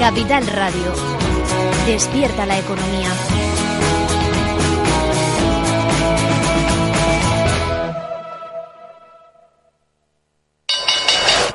[0.00, 0.94] Capital Radio.
[1.86, 3.08] Despierta la economía.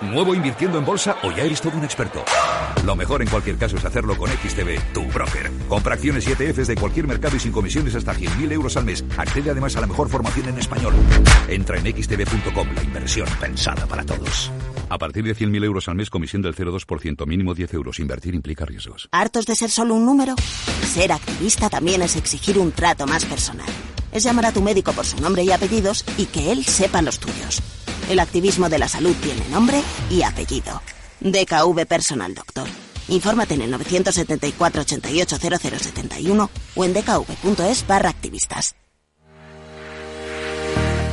[0.03, 2.23] ¿Nuevo invirtiendo en bolsa o ya eres todo un experto?
[2.85, 5.51] Lo mejor en cualquier caso es hacerlo con XTB, tu broker.
[5.67, 9.03] Compra acciones y ETFs de cualquier mercado y sin comisiones hasta 100.000 euros al mes.
[9.17, 10.93] Accede además a la mejor formación en español.
[11.47, 14.51] Entra en xtb.com, la inversión pensada para todos.
[14.89, 17.99] A partir de 100.000 euros al mes, comisión del 0,2%, mínimo 10 euros.
[17.99, 19.09] Invertir implica riesgos.
[19.11, 20.35] ¿Hartos de ser solo un número?
[20.93, 23.67] Ser activista también es exigir un trato más personal.
[24.11, 27.19] Es llamar a tu médico por su nombre y apellidos y que él sepa los
[27.19, 27.61] tuyos.
[28.09, 30.81] El activismo de la salud tiene nombre y apellido.
[31.19, 32.67] DKV Personal Doctor.
[33.07, 38.75] Infórmate en el 974 88 0071 o en dkv.es barra activistas.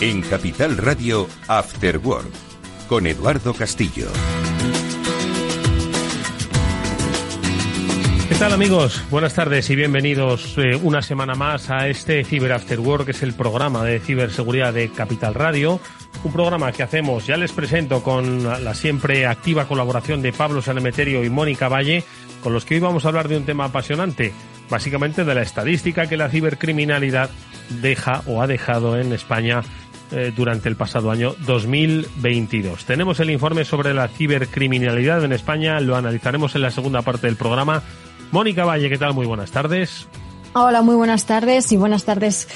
[0.00, 2.26] En Capital Radio, After Work,
[2.88, 4.08] con Eduardo Castillo.
[8.28, 9.02] ¿Qué tal amigos?
[9.10, 13.22] Buenas tardes y bienvenidos eh, una semana más a este Cyber After Work, que es
[13.22, 15.80] el programa de ciberseguridad de Capital Radio.
[16.24, 21.22] Un programa que hacemos, ya les presento, con la siempre activa colaboración de Pablo Sanemeterio
[21.22, 22.02] y Mónica Valle,
[22.42, 24.32] con los que hoy vamos a hablar de un tema apasionante,
[24.68, 27.30] básicamente de la estadística que la cibercriminalidad
[27.80, 29.62] deja o ha dejado en España
[30.10, 32.84] eh, durante el pasado año 2022.
[32.84, 37.36] Tenemos el informe sobre la cibercriminalidad en España, lo analizaremos en la segunda parte del
[37.36, 37.82] programa.
[38.30, 39.14] Mónica Valle, ¿qué tal?
[39.14, 40.08] Muy buenas tardes.
[40.52, 42.48] Hola, muy buenas tardes y buenas tardes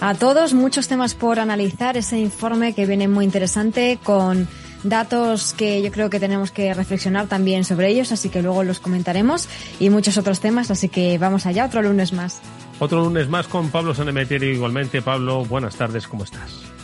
[0.00, 0.54] a todos.
[0.54, 1.96] Muchos temas por analizar.
[1.96, 4.48] Ese informe que viene muy interesante con
[4.84, 8.80] datos que yo creo que tenemos que reflexionar también sobre ellos, así que luego los
[8.80, 9.48] comentaremos
[9.80, 12.40] y muchos otros temas, así que vamos allá, otro lunes más.
[12.78, 15.00] Otro lunes más con Pablo Sanemeterio igualmente.
[15.00, 16.74] Pablo, buenas tardes, ¿cómo estás?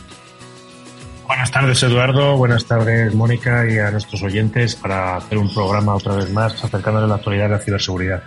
[1.31, 2.35] Buenas tardes, Eduardo.
[2.35, 7.05] Buenas tardes, Mónica, y a nuestros oyentes para hacer un programa otra vez más acercándonos
[7.05, 8.23] a la actualidad de la ciberseguridad.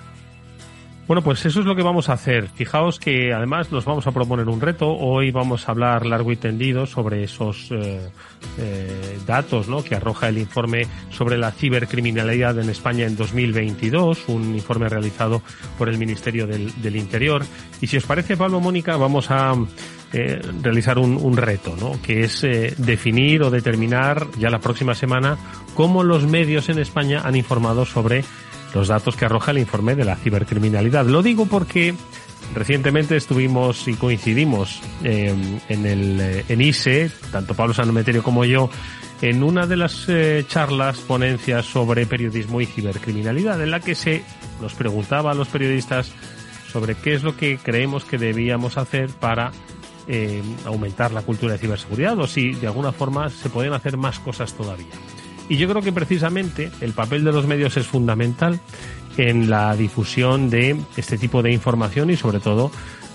[1.07, 2.49] Bueno, pues eso es lo que vamos a hacer.
[2.49, 4.89] Fijaos que además nos vamos a proponer un reto.
[4.89, 8.09] Hoy vamos a hablar largo y tendido sobre esos eh,
[8.57, 9.85] eh, datos ¿no?
[9.85, 15.43] que arroja el informe sobre la cibercriminalidad en España en 2022, un informe realizado
[15.77, 17.45] por el Ministerio del, del Interior.
[17.83, 19.55] Y si os parece, Pablo Mónica, vamos a
[20.17, 22.01] eh, realizar un, reto, ¿no?
[22.01, 25.37] que es eh, definir o determinar ya la próxima semana
[25.75, 28.25] cómo los medios en España han informado sobre
[28.75, 31.05] los datos que arroja el informe de la cibercriminalidad.
[31.05, 31.97] Lo digo porque
[32.55, 35.35] recientemente estuvimos y coincidimos eh,
[35.69, 38.71] en el en ISE, tanto Pablo Sanometerio como yo,
[39.21, 40.07] en una de las
[40.47, 44.23] charlas, ponencias sobre periodismo y cibercriminalidad, en la que se
[44.63, 46.13] nos preguntaba a los periodistas
[46.71, 49.51] sobre qué es lo que creemos que debíamos hacer para
[50.09, 54.19] eh, aumentar la cultura de ciberseguridad o si de alguna forma se pueden hacer más
[54.19, 54.87] cosas todavía.
[55.49, 58.61] Y yo creo que precisamente el papel de los medios es fundamental
[59.17, 62.71] en la difusión de este tipo de información y sobre todo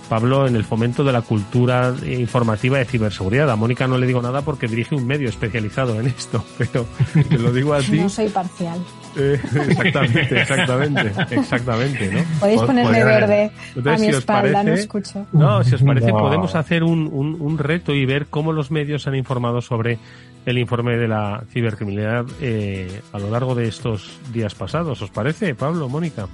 [0.09, 3.49] Pablo en el fomento de la cultura informativa de ciberseguridad.
[3.49, 6.85] A Mónica no le digo nada porque dirige un medio especializado en esto, pero
[7.29, 7.99] te lo digo a ti.
[7.99, 8.79] No soy parcial.
[9.15, 12.19] Eh, exactamente, exactamente, exactamente, ¿no?
[12.39, 15.27] Podéis ponerme verde Entonces, a mi si espalda, parece, no escucho.
[15.31, 16.19] No, si os parece, no.
[16.19, 19.99] podemos hacer un, un, un, reto y ver cómo los medios han informado sobre
[20.45, 25.01] el informe de la cibercriminalidad eh, a lo largo de estos días pasados.
[25.01, 26.27] ¿Os parece, Pablo, Mónica?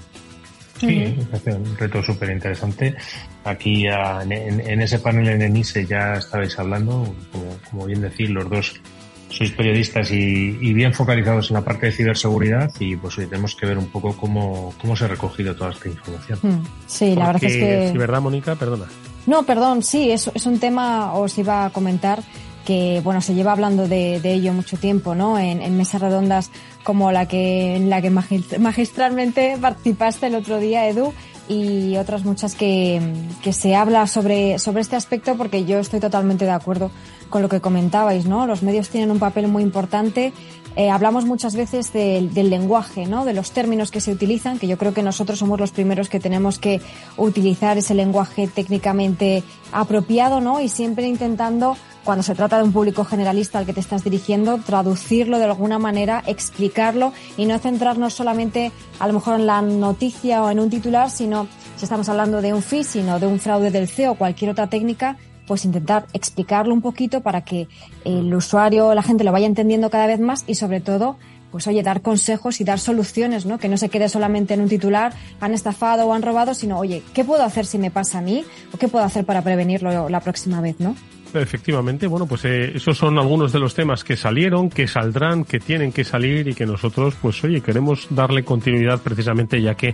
[0.80, 2.96] Sí, es un reto súper interesante.
[3.44, 8.30] Aquí a, en, en, ese panel en ENISE ya estabais hablando, como, como bien decir,
[8.30, 8.82] los dos
[9.30, 13.56] sois periodistas y, y, bien focalizados en la parte de ciberseguridad y pues hoy tenemos
[13.56, 16.40] que ver un poco cómo, cómo se ha recogido toda esta información.
[16.88, 17.92] Sí, la Porque, verdad es que...
[17.92, 18.56] Sí, ¿verdad, Mónica?
[18.56, 18.86] Perdona.
[19.26, 22.22] No, perdón, sí, es, es un tema, os iba a comentar,
[22.66, 26.52] que bueno se lleva hablando de, de ello mucho tiempo no en, en, mesas redondas
[26.84, 31.14] como la que en la que magistralmente participaste el otro día Edu
[31.48, 33.00] y otras muchas que,
[33.44, 36.92] que se habla sobre sobre este aspecto porque yo estoy totalmente de acuerdo
[37.30, 40.34] con lo que comentabais no los medios tienen un papel muy importante
[40.78, 43.24] eh, hablamos muchas veces del, del lenguaje, ¿no?
[43.24, 46.20] De los términos que se utilizan, que yo creo que nosotros somos los primeros que
[46.20, 46.82] tenemos que
[47.16, 49.42] utilizar ese lenguaje técnicamente
[49.72, 50.60] apropiado, ¿no?
[50.60, 54.60] Y siempre intentando cuando se trata de un público generalista al que te estás dirigiendo,
[54.60, 60.44] traducirlo de alguna manera, explicarlo y no centrarnos solamente a lo mejor en la noticia
[60.44, 63.72] o en un titular, sino si estamos hablando de un phishing o de un fraude
[63.72, 65.18] del CEO o cualquier otra técnica,
[65.48, 67.68] pues intentar explicarlo un poquito para que
[68.04, 71.18] el usuario, la gente lo vaya entendiendo cada vez más y sobre todo
[71.52, 73.60] pues oye, dar consejos y dar soluciones, ¿no?
[73.60, 77.02] Que no se quede solamente en un titular, han estafado o han robado, sino, oye,
[77.14, 78.44] ¿qué puedo hacer si me pasa a mí?
[78.74, 80.98] ¿O qué puedo hacer para prevenirlo la próxima vez, ¿no?
[81.42, 85.60] Efectivamente, bueno, pues eh, esos son algunos de los temas que salieron, que saldrán, que
[85.60, 89.94] tienen que salir y que nosotros, pues oye, queremos darle continuidad precisamente ya que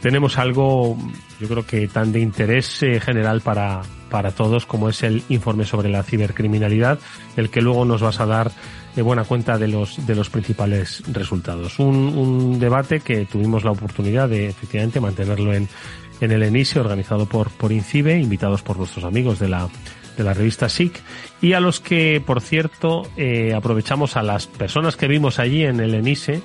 [0.00, 0.96] tenemos algo,
[1.40, 5.64] yo creo que tan de interés eh, general para, para todos como es el informe
[5.64, 6.98] sobre la cibercriminalidad,
[7.36, 8.50] el que luego nos vas a dar
[8.94, 11.78] de buena cuenta de los, de los principales resultados.
[11.78, 15.68] Un, un debate que tuvimos la oportunidad de efectivamente mantenerlo en,
[16.20, 19.68] en el ENISE organizado por, por INCIBE, invitados por nuestros amigos de la
[20.18, 21.00] de la revista SIC
[21.40, 25.80] y a los que, por cierto, eh, aprovechamos a las personas que vimos allí en
[25.80, 26.42] el ENISE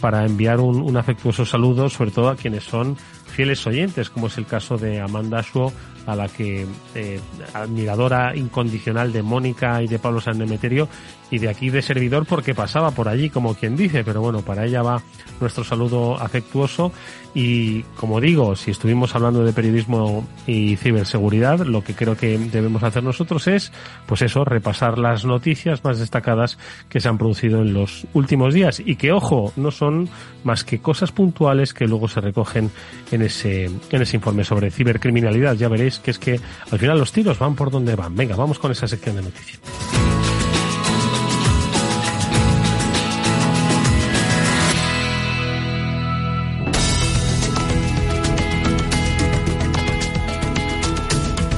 [0.00, 4.36] para enviar un, un, afectuoso saludo, sobre todo a quienes son fieles oyentes, como es
[4.36, 5.72] el caso de Amanda Shuo,
[6.06, 7.20] a la que eh,
[7.54, 10.88] admiradora incondicional de Mónica y de Pablo San Demeterio
[11.30, 14.66] y de aquí de servidor porque pasaba por allí como quien dice, pero bueno, para
[14.66, 15.02] ella va
[15.40, 16.92] nuestro saludo afectuoso
[17.34, 22.82] y como digo, si estuvimos hablando de periodismo y ciberseguridad, lo que creo que debemos
[22.82, 23.72] hacer nosotros es,
[24.06, 26.58] pues eso, repasar las noticias más destacadas
[26.90, 30.10] que se han producido en los últimos días y que, ojo, no son
[30.44, 32.70] más que cosas puntuales que luego se recogen
[33.10, 35.54] en ese, en ese informe sobre cibercriminalidad.
[35.54, 36.40] Ya veréis que es que
[36.70, 38.14] al final los tiros van por donde van.
[38.14, 39.60] Venga, vamos con esa sección de noticias.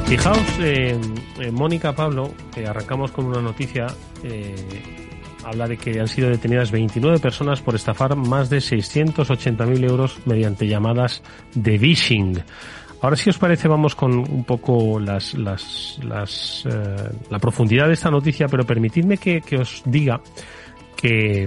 [0.07, 0.39] Fijaos,
[1.53, 2.33] Mónica Pablo,
[2.69, 3.89] arrancamos con una noticia,
[4.23, 4.55] eh,
[5.45, 10.69] habla de que han sido detenidas 29 personas por estafar más de 680.000 euros mediante
[10.69, 11.23] llamadas
[11.55, 12.43] de phishing.
[13.05, 17.93] Ahora si os parece vamos con un poco las, las, las eh, la profundidad de
[17.93, 20.23] esta noticia, pero permitidme que, que os diga
[20.97, 21.47] que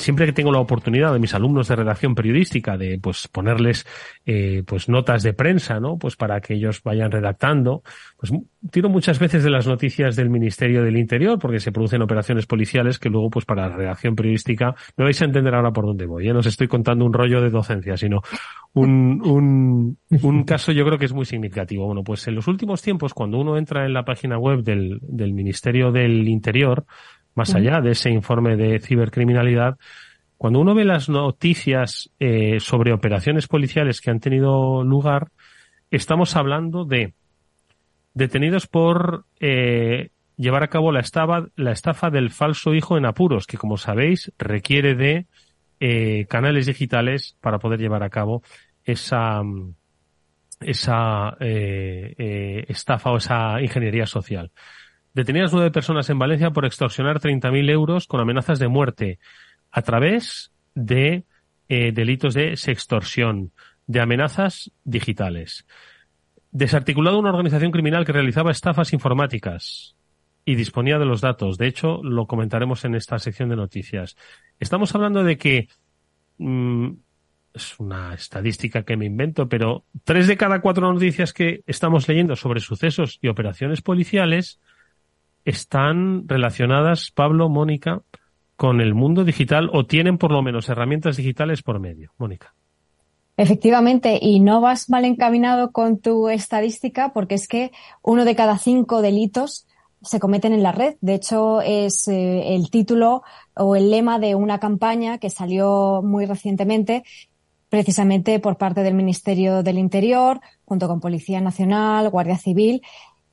[0.00, 3.86] siempre que tengo la oportunidad de mis alumnos de redacción periodística de pues ponerles
[4.26, 5.98] eh, pues notas de prensa, ¿no?
[5.98, 7.82] Pues para que ellos vayan redactando,
[8.16, 8.32] pues
[8.70, 12.98] tiro muchas veces de las noticias del Ministerio del Interior porque se producen operaciones policiales
[12.98, 16.28] que luego pues para la redacción periodística no vais a entender ahora por dónde voy,
[16.28, 16.32] ¿eh?
[16.32, 18.22] no os estoy contando un rollo de docencia, sino
[18.72, 21.86] un, un, un caso yo creo que es muy significativo.
[21.86, 25.32] Bueno, pues en los últimos tiempos cuando uno entra en la página web del, del
[25.32, 26.84] Ministerio del Interior,
[27.40, 29.78] más allá de ese informe de cibercriminalidad,
[30.36, 35.28] cuando uno ve las noticias eh, sobre operaciones policiales que han tenido lugar,
[35.90, 37.14] estamos hablando de
[38.12, 43.46] detenidos por eh, llevar a cabo la estafa, la estafa del falso hijo en apuros,
[43.46, 45.24] que como sabéis requiere de
[45.80, 48.42] eh, canales digitales para poder llevar a cabo
[48.84, 49.40] esa
[50.60, 54.52] esa estafa o esa ingeniería social.
[55.12, 59.18] Detenidas nueve personas en Valencia por extorsionar 30.000 euros con amenazas de muerte
[59.70, 61.24] a través de
[61.68, 63.52] eh, delitos de sextorsión,
[63.86, 65.66] de amenazas digitales.
[66.52, 69.96] Desarticulado una organización criminal que realizaba estafas informáticas
[70.44, 71.58] y disponía de los datos.
[71.58, 74.16] De hecho, lo comentaremos en esta sección de noticias.
[74.58, 75.68] Estamos hablando de que
[76.38, 76.90] mmm,
[77.52, 82.36] es una estadística que me invento, pero tres de cada cuatro noticias que estamos leyendo
[82.36, 84.60] sobre sucesos y operaciones policiales
[85.44, 88.02] están relacionadas, Pablo, Mónica,
[88.56, 92.12] con el mundo digital o tienen por lo menos herramientas digitales por medio.
[92.18, 92.54] Mónica.
[93.36, 97.70] Efectivamente, y no vas mal encaminado con tu estadística porque es que
[98.02, 99.66] uno de cada cinco delitos
[100.02, 100.96] se cometen en la red.
[101.00, 103.22] De hecho, es eh, el título
[103.54, 107.02] o el lema de una campaña que salió muy recientemente
[107.70, 112.82] precisamente por parte del Ministerio del Interior, junto con Policía Nacional, Guardia Civil,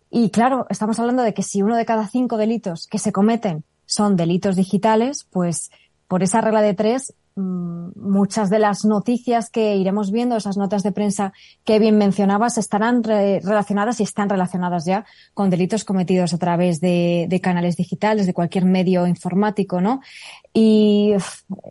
[0.10, 3.64] y claro, estamos hablando de que si uno de cada cinco delitos que se cometen
[3.86, 5.72] son delitos digitales, pues
[6.08, 10.84] por esa regla de tres, mm, muchas de las noticias que iremos viendo, esas notas
[10.84, 11.34] de prensa
[11.66, 17.28] que bien mencionabas, estarán relacionadas y están relacionadas ya con delitos cometidos a través de,
[17.30, 20.02] de, canales digitales, de cualquier medio informático, ¿no?
[20.54, 21.14] Y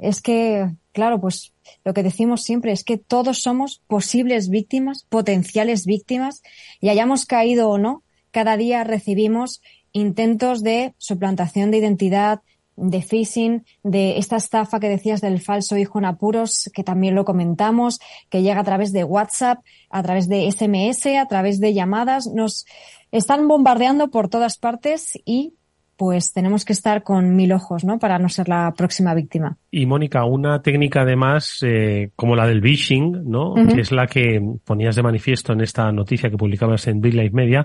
[0.03, 1.53] es que, claro, pues
[1.85, 6.43] lo que decimos siempre es que todos somos posibles víctimas, potenciales víctimas,
[6.81, 8.03] y hayamos caído o no
[8.37, 9.63] cada día recibimos
[9.93, 12.43] intentos de suplantación de identidad,
[12.77, 17.25] de phishing, de esta estafa que decías del falso hijo en apuros, que también lo
[17.25, 22.27] comentamos, que llega a través de WhatsApp, a través de SMS, a través de llamadas.
[22.27, 22.67] Nos
[23.11, 25.55] están bombardeando por todas partes y
[25.97, 27.99] pues tenemos que estar con mil ojos, ¿no?
[27.99, 29.57] Para no ser la próxima víctima.
[29.71, 33.55] Y Mónica, una técnica además eh, como la del phishing, ¿no?
[33.55, 37.35] Que es la que ponías de manifiesto en esta noticia que publicabas en Big Life
[37.35, 37.65] Media,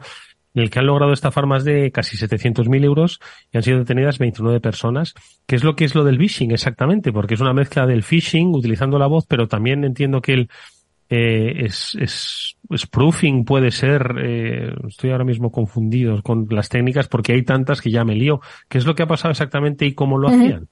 [0.54, 3.20] en el que han logrado estafar más de casi 700.000 euros
[3.52, 5.14] y han sido detenidas 29 personas.
[5.46, 7.12] ¿Qué es lo que es lo del phishing exactamente?
[7.14, 10.50] Porque es una mezcla del phishing utilizando la voz, pero también entiendo que el
[11.14, 17.34] eh, es, es, spoofing puede ser, eh, estoy ahora mismo confundido con las técnicas porque
[17.34, 18.40] hay tantas que ya me lío.
[18.70, 20.70] ¿Qué es lo que ha pasado exactamente y cómo lo hacían?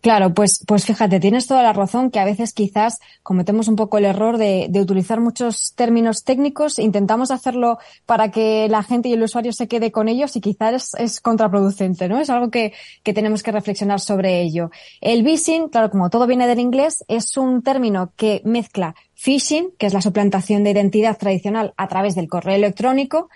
[0.00, 3.98] Claro, pues, pues fíjate, tienes toda la razón que a veces quizás cometemos un poco
[3.98, 9.22] el error de, utilizar muchos términos técnicos, intentamos hacerlo para que la gente y el
[9.22, 12.18] usuario se quede con ellos y quizás es, es contraproducente, ¿no?
[12.18, 12.72] Es algo que,
[13.02, 14.70] que, tenemos que reflexionar sobre ello.
[15.00, 19.86] El phishing, claro, como todo viene del inglés, es un término que mezcla phishing, que
[19.86, 23.28] es la suplantación de identidad tradicional a través del correo electrónico,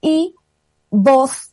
[0.00, 0.34] y
[0.90, 1.49] voz,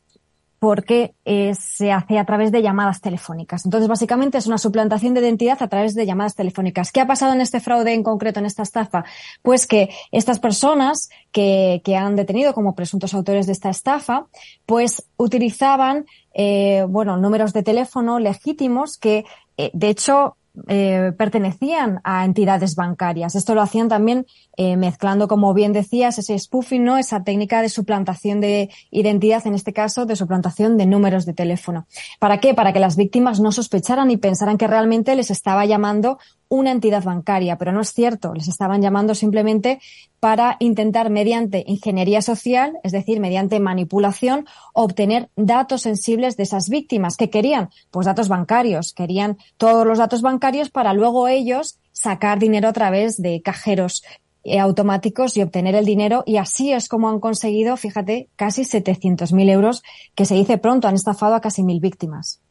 [0.60, 3.66] porque eh, se hace a través de llamadas telefónicas.
[3.66, 6.92] Entonces, básicamente es una suplantación de identidad a través de llamadas telefónicas.
[6.92, 9.06] ¿Qué ha pasado en este fraude en concreto, en esta estafa?
[9.44, 14.26] Pues que estas personas que, que han detenido como presuntos autores de esta estafa,
[14.66, 19.26] pues utilizaban, eh, bueno, números de teléfono legítimos que,
[19.58, 20.38] eh, de hecho,
[20.68, 23.36] eh, pertenecían a entidades bancarias.
[23.36, 26.98] Esto lo hacían también eh, mezclando, como bien decías, ese spoofing, ¿no?
[26.98, 31.88] Esa técnica de suplantación de identidad, en este caso, de suplantación de números de teléfono.
[32.20, 32.54] ¿Para qué?
[32.54, 36.18] Para que las víctimas no sospecharan y pensaran que realmente les estaba llamando
[36.50, 38.34] una entidad bancaria, pero no es cierto.
[38.34, 39.80] Les estaban llamando simplemente
[40.20, 47.18] para intentar, mediante ingeniería social, es decir, mediante manipulación, obtener datos sensibles de esas víctimas.
[47.18, 47.70] que querían?
[47.92, 48.94] Pues datos bancarios.
[48.94, 54.04] Querían todos los datos bancarios para luego ellos sacar dinero a través de cajeros
[54.50, 59.50] eh, automáticos y obtener el dinero y así es como han conseguido, fíjate, casi 700.000
[59.50, 59.84] euros,
[60.16, 62.42] que se dice pronto, han estafado a casi mil víctimas.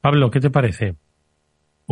[0.00, 0.94] Pablo, ¿qué te parece?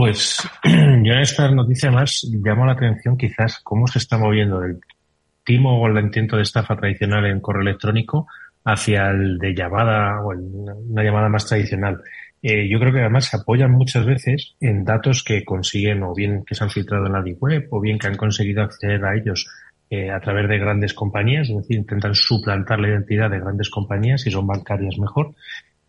[0.00, 4.80] Pues yo en esta noticia más llamo la atención quizás cómo se está moviendo el
[5.44, 8.26] timo o el intento de estafa tradicional en correo electrónico
[8.64, 12.00] hacia el de llamada o una llamada más tradicional.
[12.40, 16.46] Eh, yo creo que además se apoyan muchas veces en datos que consiguen o bien
[16.46, 19.14] que se han filtrado en la deep web o bien que han conseguido acceder a
[19.14, 19.50] ellos
[19.90, 24.26] eh, a través de grandes compañías, es decir, intentan suplantar la identidad de grandes compañías
[24.26, 25.34] y son bancarias mejor.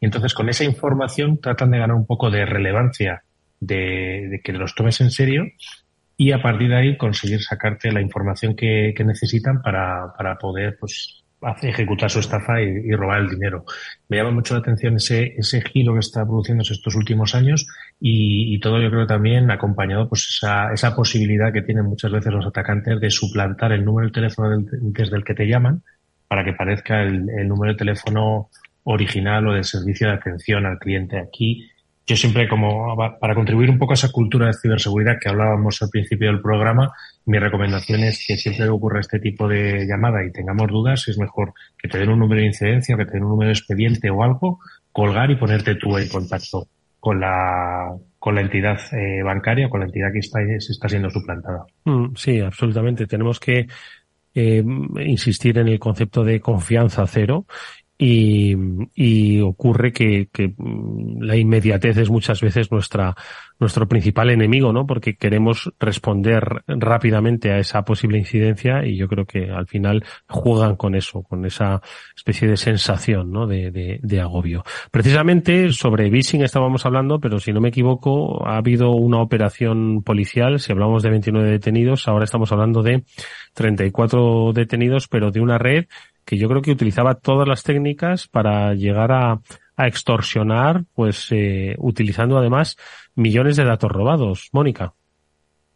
[0.01, 3.24] Y entonces con esa información tratan de ganar un poco de relevancia
[3.62, 5.46] de, que los tomes en serio
[6.18, 11.24] y a partir de ahí conseguir sacarte la información que, necesitan para, para poder pues
[11.63, 13.65] ejecutar su estafa y, robar el dinero.
[14.08, 17.68] Me llama mucho la atención ese, ese giro que está produciéndose estos últimos años
[18.00, 22.46] y, todo yo creo también acompañado pues esa, esa posibilidad que tienen muchas veces los
[22.46, 25.82] atacantes de suplantar el número de teléfono desde el que te llaman
[26.27, 28.50] para que parezca el, el número de teléfono
[28.84, 31.18] original o del servicio de atención al cliente.
[31.18, 31.68] Aquí
[32.05, 35.89] yo siempre como para contribuir un poco a esa cultura de ciberseguridad que hablábamos al
[35.89, 36.91] principio del programa,
[37.25, 41.17] mi recomendación es que siempre que ocurra este tipo de llamada y tengamos dudas, es
[41.17, 44.10] mejor que te den un número de incidencia, que te den un número de expediente
[44.10, 44.60] o algo,
[44.91, 46.67] colgar y ponerte tú en contacto
[47.00, 51.65] con la con la entidad eh, bancaria, con la entidad que está, está siendo suplantada.
[51.86, 53.08] Mm, sí, absolutamente.
[53.08, 53.65] Tenemos que
[54.36, 54.63] eh,
[55.00, 57.46] insistir en el concepto de confianza cero
[58.03, 58.55] y,
[58.96, 63.15] y ocurre que, que, mm, la inmediatez es muchas veces nuestra,
[63.60, 64.88] nuestro principal enemigo, ¿no?
[64.88, 70.77] Porque queremos responder rápidamente a esa posible incidencia y yo creo que al final juegan
[70.77, 71.79] con eso, con esa
[72.15, 73.46] especie de sensación, ¿no?
[73.46, 74.63] De, de, de agobio.
[74.89, 80.60] Precisamente sobre Vissing estábamos hablando, pero si no me equivoco, ha habido una operación policial,
[80.60, 83.03] si hablamos de 29 detenidos, ahora estamos hablando de
[83.53, 85.86] 34 detenidos, pero de una red
[86.32, 89.42] que yo creo que utilizaba todas las técnicas para llegar a,
[89.76, 92.78] a extorsionar, pues eh, utilizando además
[93.16, 94.48] millones de datos robados.
[94.54, 94.94] Mónica.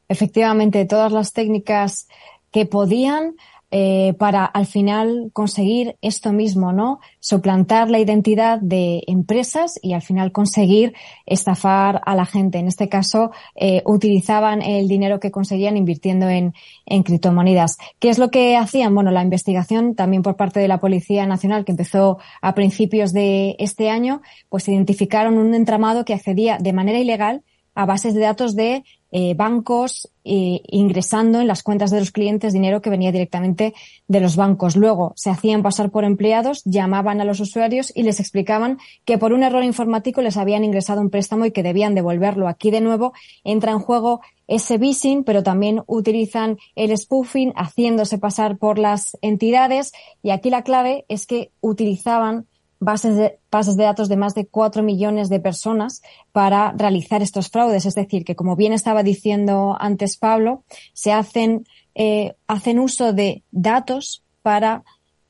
[0.07, 2.07] Efectivamente, todas las técnicas
[2.53, 3.35] que podían
[3.71, 6.99] eh, para al final conseguir esto mismo, ¿no?
[7.19, 10.93] Suplantar la identidad de empresas y al final conseguir
[11.25, 12.59] estafar a la gente.
[12.59, 16.53] En este caso, eh, utilizaban el dinero que conseguían invirtiendo en,
[16.85, 17.77] en criptomonedas.
[17.99, 18.93] ¿Qué es lo que hacían?
[18.93, 23.55] Bueno, la investigación también por parte de la Policía Nacional que empezó a principios de
[23.59, 27.43] este año, pues identificaron un entramado que accedía de manera ilegal
[27.75, 32.53] a bases de datos de eh, bancos eh, ingresando en las cuentas de los clientes
[32.53, 33.73] dinero que venía directamente
[34.07, 34.75] de los bancos.
[34.75, 39.33] Luego se hacían pasar por empleados, llamaban a los usuarios y les explicaban que por
[39.33, 42.47] un error informático les habían ingresado un préstamo y que debían devolverlo.
[42.47, 48.57] Aquí de nuevo entra en juego ese vising, pero también utilizan el spoofing haciéndose pasar
[48.57, 52.47] por las entidades y aquí la clave es que utilizaban
[52.85, 56.01] bases de, bases de datos de más de cuatro millones de personas
[56.31, 57.85] para realizar estos fraudes.
[57.85, 60.63] Es decir, que como bien estaba diciendo antes Pablo,
[60.93, 61.65] se hacen,
[61.95, 64.83] eh, hacen uso de datos para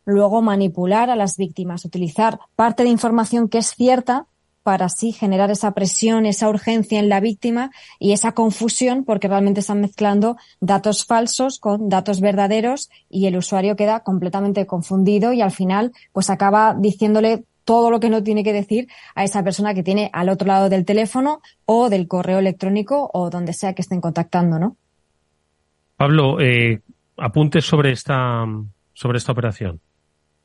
[0.05, 4.27] luego manipular a las víctimas, utilizar parte de información que es cierta
[4.65, 7.69] para así generar esa presión, esa urgencia en la víctima
[7.99, 13.75] y esa confusión porque realmente están mezclando datos falsos con datos verdaderos y el usuario
[13.75, 18.53] queda completamente confundido y al final pues acaba diciéndole todo lo que no tiene que
[18.53, 23.11] decir a esa persona que tiene al otro lado del teléfono o del correo electrónico
[23.13, 24.77] o donde sea que estén contactando, ¿no?
[25.95, 26.81] Pablo, eh,
[27.17, 28.43] apuntes sobre esta
[28.95, 29.79] sobre esta operación.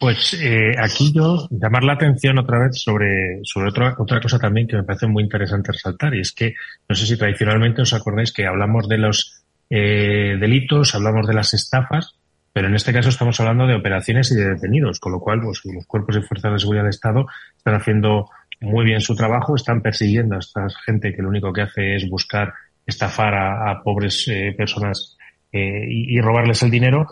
[0.01, 4.67] Pues eh, aquí yo llamar la atención otra vez sobre, sobre otra, otra cosa también
[4.67, 6.55] que me parece muy interesante resaltar y es que
[6.89, 11.53] no sé si tradicionalmente os acordáis que hablamos de los eh, delitos, hablamos de las
[11.53, 12.15] estafas,
[12.51, 15.61] pero en este caso estamos hablando de operaciones y de detenidos, con lo cual pues,
[15.67, 19.83] los cuerpos y fuerzas de seguridad del Estado están haciendo muy bien su trabajo, están
[19.83, 22.55] persiguiendo a esta gente que lo único que hace es buscar
[22.87, 25.19] estafar a, pobres eh, personas
[25.53, 27.07] eh, y, y, robarles el dinero,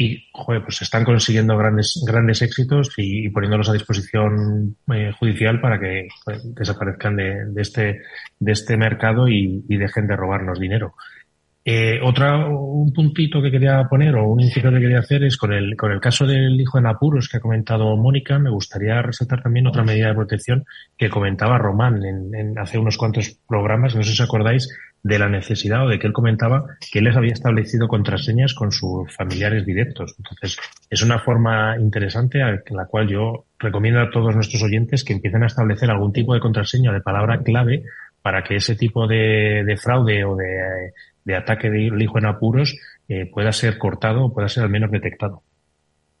[0.00, 5.78] y joder, pues están consiguiendo grandes grandes éxitos y, poniéndolos a disposición eh, judicial para
[5.78, 6.08] que
[6.56, 8.00] desaparezcan de, de, este
[8.38, 10.94] de este mercado y, y dejen de robarnos dinero.
[11.62, 15.52] Eh, otra, un puntito que quería poner o un inciso que quería hacer es con
[15.52, 19.42] el, con el caso del hijo en apuros que ha comentado Mónica, me gustaría resaltar
[19.42, 20.64] también otra medida de protección
[20.96, 24.66] que comentaba Román en, en hace unos cuantos programas, no sé si os acordáis,
[25.02, 28.70] de la necesidad o de que él comentaba que él les había establecido contraseñas con
[28.70, 30.14] sus familiares directos.
[30.18, 30.58] Entonces,
[30.90, 35.42] es una forma interesante en la cual yo recomiendo a todos nuestros oyentes que empiecen
[35.42, 37.84] a establecer algún tipo de contraseña de palabra clave
[38.22, 40.92] para que ese tipo de, de fraude o de,
[41.24, 42.76] de, ataque de hijo en apuros
[43.08, 45.42] eh, pueda ser cortado o pueda ser al menos detectado.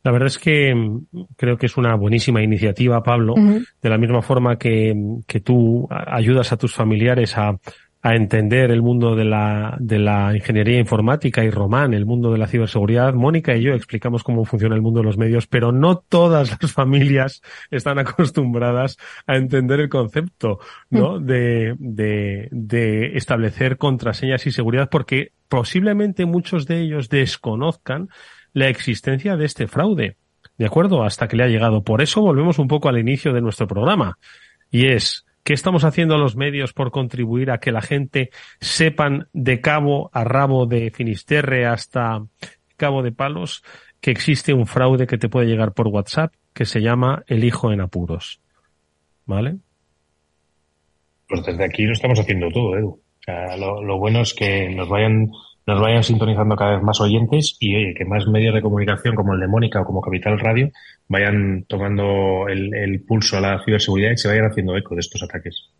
[0.02, 1.06] La verdad es que mm,
[1.36, 3.66] creo que es una buenísima iniciativa, Pablo, uh -huh.
[3.82, 4.94] de la misma forma que,
[5.26, 7.58] que tú ayudas a tus familiares a,
[8.02, 12.38] a entender el mundo de la, de la ingeniería informática y Román, el mundo de
[12.38, 13.12] la ciberseguridad.
[13.12, 16.72] Mónica y yo explicamos cómo funciona el mundo de los medios, pero no todas las
[16.72, 21.18] familias están acostumbradas a entender el concepto, ¿no?
[21.18, 28.08] De, de, de establecer contraseñas y seguridad porque posiblemente muchos de ellos desconozcan
[28.54, 30.16] la existencia de este fraude.
[30.56, 31.04] ¿De acuerdo?
[31.04, 31.82] Hasta que le ha llegado.
[31.82, 34.18] Por eso volvemos un poco al inicio de nuestro programa.
[34.70, 39.60] Y es, ¿Qué estamos haciendo los medios por contribuir a que la gente sepan de
[39.60, 42.24] cabo a rabo de Finisterre hasta
[42.76, 43.62] Cabo de Palos
[44.00, 47.72] que existe un fraude que te puede llegar por WhatsApp que se llama El hijo
[47.72, 48.40] en apuros?
[49.26, 49.58] ¿Vale?
[51.28, 53.00] Pues desde aquí lo estamos haciendo todo, Edu.
[53.56, 55.30] Lo bueno es que nos vayan
[55.66, 59.34] nos vayan sintonizando cada vez más oyentes y oye, que más medios de comunicación como
[59.34, 60.70] el de Mónica o como Capital Radio
[61.08, 65.22] vayan tomando el, el pulso a la ciberseguridad y se vayan haciendo eco de estos
[65.22, 65.70] ataques.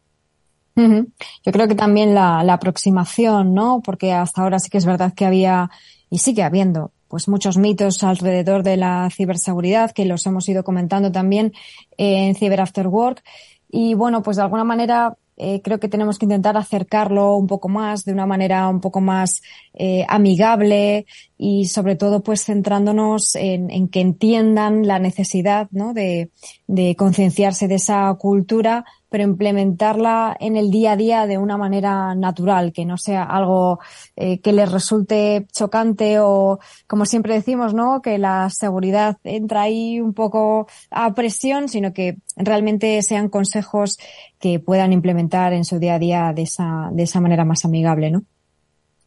[0.77, 3.83] Yo creo que también la, la aproximación, ¿no?
[3.85, 5.69] Porque hasta ahora sí que es verdad que había
[6.09, 11.11] y sigue habiendo pues muchos mitos alrededor de la ciberseguridad que los hemos ido comentando
[11.11, 11.53] también
[11.99, 13.23] en Cyber After Work
[13.69, 17.71] y bueno, pues de alguna manera eh, creo que tenemos que intentar acercarlo un poco
[17.71, 19.41] más, de una manera un poco más
[19.73, 21.07] eh, amigable
[21.43, 25.95] y sobre todo pues centrándonos en, en que entiendan la necesidad ¿no?
[25.95, 26.31] de,
[26.67, 32.15] de concienciarse de esa cultura pero implementarla en el día a día de una manera
[32.15, 33.81] natural, que no sea algo
[34.17, 38.03] eh, que les resulte chocante o, como siempre decimos, ¿no?
[38.03, 43.99] Que la seguridad entra ahí un poco a presión, sino que realmente sean consejos
[44.39, 48.13] que puedan implementar en su día a día de esa, de esa manera más amigable,
[48.13, 48.23] ¿no?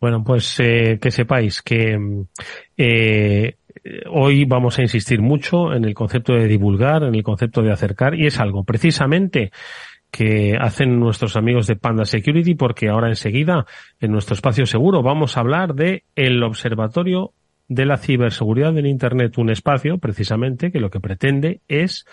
[0.03, 1.97] Bueno, pues eh, que sepáis que
[2.75, 3.55] eh,
[4.11, 8.13] hoy vamos a insistir mucho en el concepto de divulgar, en el concepto de acercar,
[8.13, 9.53] y es algo precisamente
[10.11, 13.65] que hacen nuestros amigos de Panda Security porque ahora enseguida
[14.01, 17.31] en nuestro espacio seguro vamos a hablar de el observatorio
[17.69, 22.05] de la ciberseguridad en internet, un espacio precisamente que lo que pretende es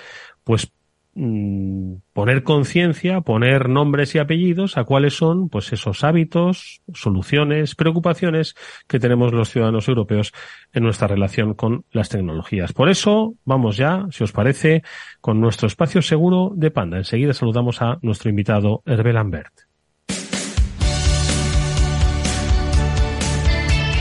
[0.44, 0.72] pues
[1.14, 8.54] Mm, poner conciencia, poner nombres y apellidos a cuáles son pues esos hábitos, soluciones, preocupaciones
[8.86, 10.32] que tenemos los ciudadanos europeos
[10.72, 12.72] en nuestra relación con las tecnologías.
[12.72, 14.82] Por eso vamos ya, si os parece,
[15.20, 16.98] con nuestro espacio seguro de Panda.
[16.98, 19.52] Enseguida saludamos a nuestro invitado Hervé Lambert.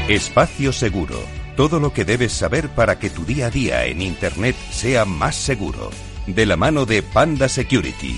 [0.08, 1.16] Espacio seguro.
[1.56, 5.36] Todo lo que debes saber para que tu día a día en Internet sea más
[5.36, 5.90] seguro
[6.36, 8.16] de la mano de Panda Security.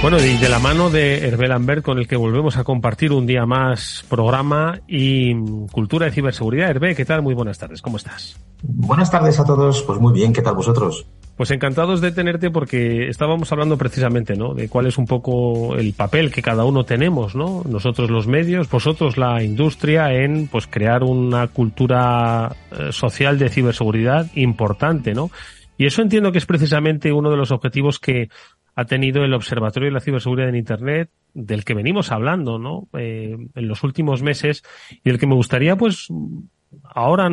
[0.00, 3.26] Bueno, y de la mano de Hervé Lambert, con el que volvemos a compartir un
[3.26, 5.34] día más programa y
[5.70, 6.70] cultura de ciberseguridad.
[6.70, 7.20] Hervé, ¿qué tal?
[7.20, 8.36] Muy buenas tardes, ¿cómo estás?
[8.62, 11.06] Buenas tardes a todos, pues muy bien, ¿qué tal vosotros?
[11.40, 14.52] Pues encantados de tenerte porque estábamos hablando precisamente, ¿no?
[14.52, 17.62] De cuál es un poco el papel que cada uno tenemos, ¿no?
[17.66, 24.26] Nosotros los medios, vosotros la industria en, pues, crear una cultura eh, social de ciberseguridad
[24.34, 25.30] importante, ¿no?
[25.78, 28.28] Y eso entiendo que es precisamente uno de los objetivos que
[28.74, 32.88] ha tenido el Observatorio de la Ciberseguridad en Internet, del que venimos hablando, ¿no?
[32.98, 34.62] Eh, en los últimos meses
[35.02, 36.08] y el que me gustaría, pues,
[36.84, 37.30] ahora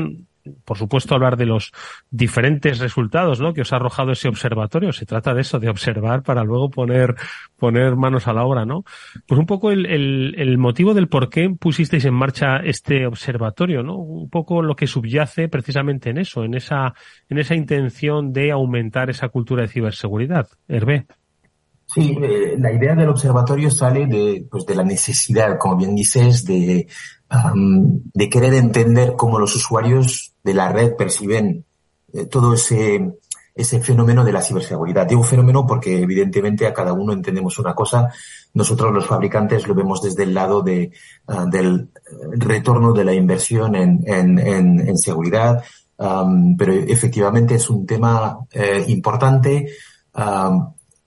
[0.65, 1.71] por supuesto, hablar de los
[2.09, 3.53] diferentes resultados ¿no?
[3.53, 4.91] que os ha arrojado ese observatorio.
[4.93, 7.15] Se trata de eso, de observar para luego poner,
[7.57, 8.83] poner manos a la obra, ¿no?
[9.27, 13.83] Pues un poco el, el, el motivo del por qué pusisteis en marcha este observatorio,
[13.83, 13.95] ¿no?
[13.97, 16.93] Un poco lo que subyace precisamente en eso, en esa,
[17.29, 20.47] en esa intención de aumentar esa cultura de ciberseguridad.
[20.67, 21.05] Hervé.
[21.93, 26.43] Sí, eh, la idea del observatorio sale de, pues, de la necesidad, como bien dices,
[26.43, 26.87] de,
[28.13, 31.65] de querer entender cómo los usuarios de la red perciben
[32.13, 33.13] eh, todo ese,
[33.55, 35.07] ese fenómeno de la ciberseguridad.
[35.07, 38.09] Digo fenómeno porque evidentemente a cada uno entendemos una cosa.
[38.53, 40.91] Nosotros los fabricantes lo vemos desde el lado de,
[41.27, 41.89] ah, del
[42.33, 45.63] retorno de la inversión en, en, en, seguridad,
[45.97, 49.67] pero efectivamente es un tema eh, importante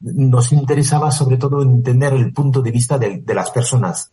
[0.00, 4.12] nos interesaba sobre todo entender el punto de vista de, las personas,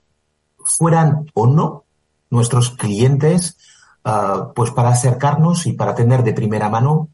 [0.58, 1.86] fueran o no
[2.30, 3.58] nuestros clientes,
[4.04, 7.10] ah, pues para acercarnos y para tener de primera mano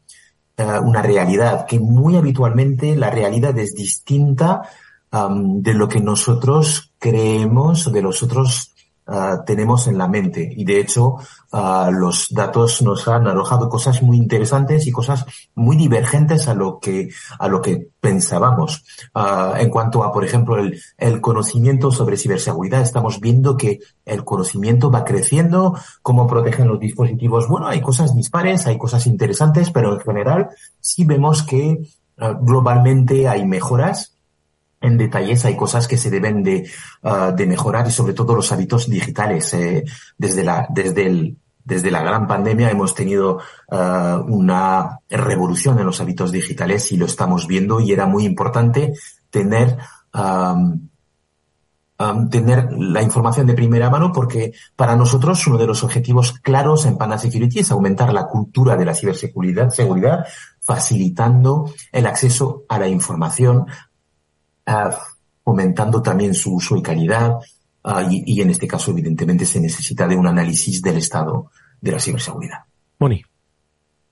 [0.58, 4.62] ah, una realidad, que muy habitualmente la realidad es distinta
[5.16, 8.74] de lo que nosotros creemos, de los otros
[9.06, 10.48] Ah, tenemos en la mente.
[10.56, 11.16] Y de hecho,
[11.54, 16.80] uh, los datos nos han arrojado cosas muy interesantes y cosas muy divergentes a lo
[16.80, 18.84] que, a lo que pensábamos.
[19.14, 24.24] Uh, en cuanto a, por ejemplo, el, el, conocimiento sobre ciberseguridad, estamos viendo que el
[24.24, 27.48] conocimiento va creciendo, cómo protegen los dispositivos.
[27.48, 31.78] Bueno, hay cosas dispares, hay cosas interesantes, pero en general sí vemos que
[32.16, 34.14] globalmente hay mejoras
[34.84, 36.68] en detalles hay cosas que se deben de,
[37.02, 39.54] uh, de mejorar y sobre todo los hábitos digitales.
[39.54, 39.84] Eh,
[40.18, 43.38] desde la, desde el, desde la gran pandemia hemos tenido
[43.70, 43.76] uh,
[44.28, 48.92] una revolución en los hábitos digitales y lo estamos viendo y era muy importante
[49.30, 49.78] tener
[52.30, 56.98] tener la información de primera mano porque para nosotros uno de los objetivos claros en
[56.98, 60.26] Pana Security es aumentar la cultura de la ciberseguridad, seguridad,
[60.60, 63.66] facilitando el acceso a la información
[65.44, 67.38] fomentando también su uso y calidad.
[67.84, 71.50] Ah, y, en este caso, evidentemente, se necesita de un análisis del estado
[71.82, 72.60] de la ciberseguridad.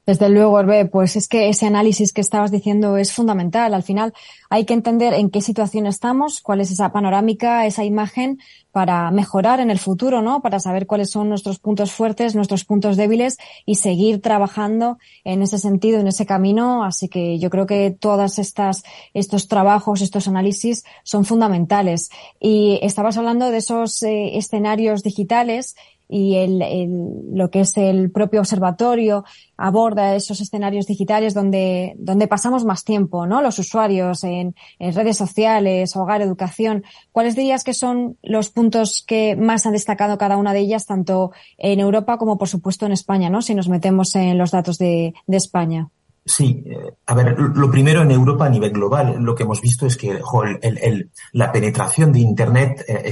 [0.04, 3.72] Desde luego, Hervé, pues es que ese análisis que estabas diciendo es fundamental.
[3.72, 4.12] Al final
[4.50, 8.40] hay que entender en qué situación estamos, cuál es esa panorámica, esa imagen
[8.72, 10.40] para mejorar en el futuro, ¿no?
[10.40, 15.58] Para saber cuáles son nuestros puntos fuertes, nuestros puntos débiles y seguir trabajando en ese
[15.58, 16.82] sentido, en ese camino.
[16.82, 18.82] Así que yo creo que todas estas,
[19.14, 22.10] estos trabajos, estos análisis son fundamentales.
[22.40, 25.76] Y estabas hablando de esos eh, escenarios digitales
[26.12, 26.90] y el, el,
[27.32, 29.24] lo que es el propio observatorio
[29.56, 33.40] aborda esos escenarios digitales donde, donde pasamos más tiempo, ¿no?
[33.40, 36.84] Los usuarios en, redes sociales, hogar, educación.
[37.12, 41.32] ¿Cuáles dirías que son los puntos que más han destacado cada una de ellas, tanto
[41.56, 43.40] en Europa como por supuesto en España, ¿no?
[43.40, 45.88] Si nos metemos en los datos de, de España.
[46.24, 49.86] Sí, eh, a ver, lo primero en Europa a nivel global, lo que hemos visto
[49.86, 50.20] es que
[50.62, 53.10] el, la penetración de Internet eh,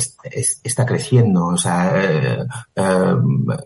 [0.63, 1.47] está creciendo.
[1.47, 2.39] O sea, eh,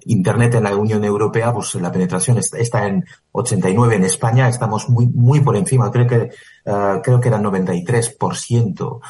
[0.07, 3.96] Internet en la Unión Europea, pues la penetración está, en 89.
[3.96, 5.90] En España estamos muy, muy por encima.
[5.90, 6.30] Creo que,
[6.64, 9.00] creo que era 93%,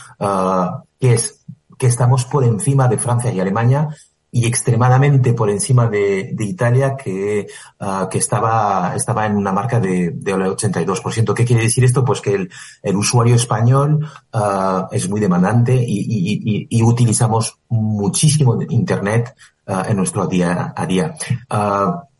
[0.98, 1.44] que es
[1.78, 3.88] que estamos por encima de Francia y Alemania
[4.34, 7.46] y extremadamente por encima de, Italia que,
[7.78, 11.32] uh, que estaba, estaba en una marca de, de 82%.
[11.32, 12.04] ¿Qué quiere decir esto?
[12.04, 12.50] Pues que el,
[12.82, 19.36] el usuario español uh, es muy demandante y, utilizamos muchísimo Internet
[19.68, 21.14] uh, en nuestro día a día.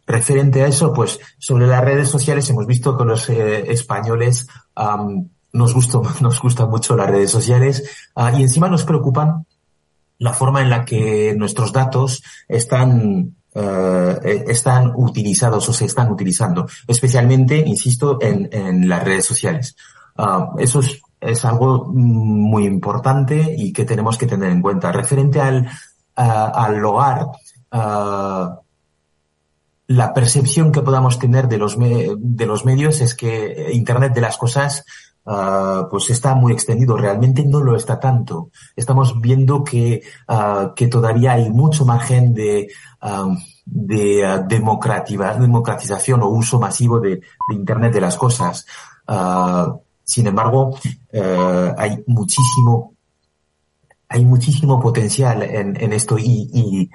[0.06, 4.46] referente a eso, pues sobre las redes sociales hemos visto que los eh, españoles
[5.52, 7.82] nos gusta, nos gustan mucho las redes sociales
[8.36, 9.46] y encima nos preocupan
[10.18, 16.66] la forma en la que nuestros datos están eh, están utilizados o se están utilizando,
[16.88, 19.76] especialmente, insisto, en, en las redes sociales.
[20.18, 20.80] Uh, eso
[21.20, 24.92] es, algo muy importante y que tenemos que tener en cuenta.
[24.92, 25.68] Referente al,
[26.16, 27.26] al logar
[29.86, 34.36] la percepción que podamos tener de los, de los medios es que Internet de las
[34.36, 34.84] cosas
[35.24, 36.96] uh, pues está muy extendido.
[36.96, 38.50] Realmente no lo está tanto.
[38.76, 42.68] Estamos viendo que, uh, que todavía hay mucho margen de,
[43.02, 48.66] um, de uh, democratización o uso masivo de, Internet de las cosas.
[50.04, 50.76] sin embargo,
[51.76, 52.92] hay muchísimo
[54.08, 56.90] hay muchísimo potencial en, en esto y, y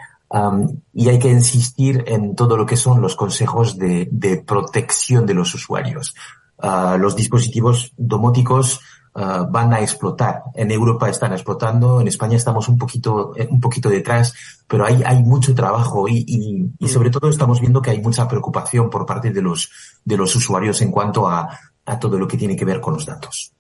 [0.94, 5.34] y hay que insistir en todo lo que son los consejos de, de protección de
[5.34, 6.14] los usuarios.
[6.62, 8.82] Uh, los dispositivos domóticos
[9.16, 10.44] uh, van a explotar.
[10.54, 14.34] En Europa están explotando, en España estamos un poquito, eh, un poquito detrás,
[14.68, 18.28] pero hay, hay mucho trabajo y, y, y, sobre todo estamos viendo que hay mucha
[18.28, 19.72] preocupación por parte de los,
[20.04, 21.48] de los usuarios en cuanto a,
[21.86, 23.54] a todo lo que tiene que ver con los datos.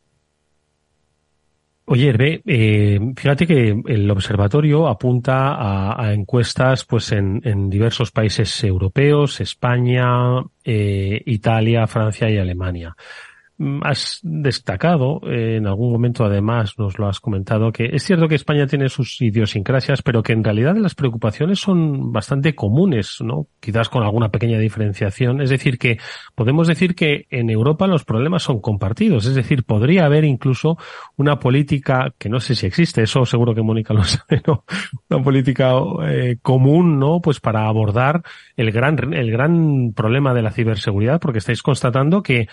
[1.91, 8.63] Oye, Hervé, eh, fíjate que el observatorio apunta a, encuestas pues en, en, diversos países
[8.63, 10.07] europeos, España,
[10.63, 12.95] eh, Italia, Francia y Alemania.
[13.81, 18.35] Has destacado, eh, en algún momento además nos lo has comentado, que es cierto que
[18.35, 23.47] España tiene sus idiosincrasias, pero que en realidad las preocupaciones son bastante comunes, ¿no?
[23.59, 25.41] Quizás con alguna pequeña diferenciación.
[25.41, 25.97] Es decir, que
[26.35, 29.25] podemos decir que en Europa los problemas son compartidos.
[29.25, 30.77] Es decir, podría haber incluso
[31.17, 34.63] una política, que no sé si existe, eso seguro que Mónica lo sabe, ¿no?
[35.09, 35.73] Una política
[36.07, 37.19] eh, común, ¿no?
[37.19, 38.23] Pues para abordar
[38.55, 42.47] el gran, el gran problema de la ciberseguridad, porque estáis constatando que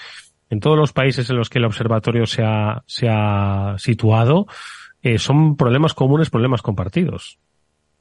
[0.50, 4.46] en todos los países en los que el observatorio se ha, se ha situado,
[5.02, 7.38] eh, son problemas comunes, problemas compartidos.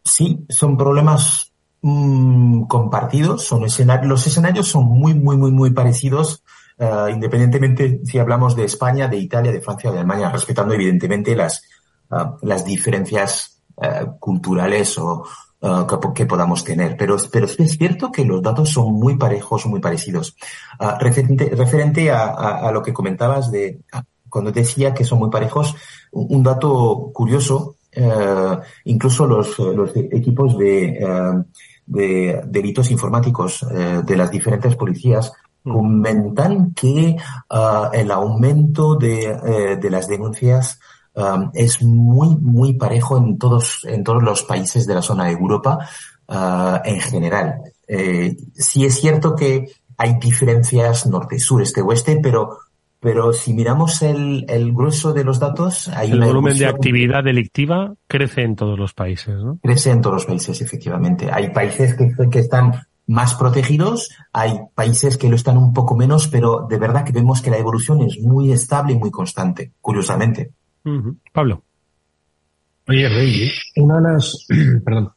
[0.04, 6.44] Sí, son problemas mmm, compartidos, son escenarios, los escenarios son muy, muy, muy, muy parecidos,
[6.78, 11.64] uh, independientemente si hablamos de España, de Italia, de Francia, de Alemania, respetando evidentemente las,
[12.12, 15.26] uh, las diferencias uh, culturales o,
[15.62, 16.96] uh, que, que, podamos tener.
[16.98, 20.36] Pero, pero es cierto que los datos son muy parejos, muy parecidos.
[20.80, 23.80] Uh, referente, referente a, a, a, lo que comentabas de
[24.30, 25.76] cuando decía que son muy parejos,
[26.12, 31.44] un, un dato curioso, uh, incluso los, los equipos de,
[31.86, 35.32] de delitos informáticos de las diferentes policías
[35.64, 35.72] mm.
[35.72, 37.16] comentan que
[37.94, 40.80] el aumento de, de las denuncias
[41.16, 45.32] um, es muy, muy parejo en todos, en todos los países de la zona de
[45.32, 45.80] Europa
[46.28, 47.62] uh, en general.
[47.88, 49.66] Eh, sí es cierto que
[49.98, 52.58] hay diferencias norte, sur, este, oeste, pero
[53.06, 57.94] pero si miramos el, el grueso de los datos, hay el volumen de actividad delictiva
[58.08, 59.60] crece en todos los países, ¿no?
[59.62, 61.30] Crece en todos los países, efectivamente.
[61.32, 66.28] Hay países que, que están más protegidos, hay países que lo están un poco menos,
[66.28, 70.52] pero de verdad que vemos que la evolución es muy estable y muy constante, curiosamente.
[71.32, 71.64] Pablo.
[72.88, 74.48] Oye, Rey, una de las,
[74.86, 75.12] perdón,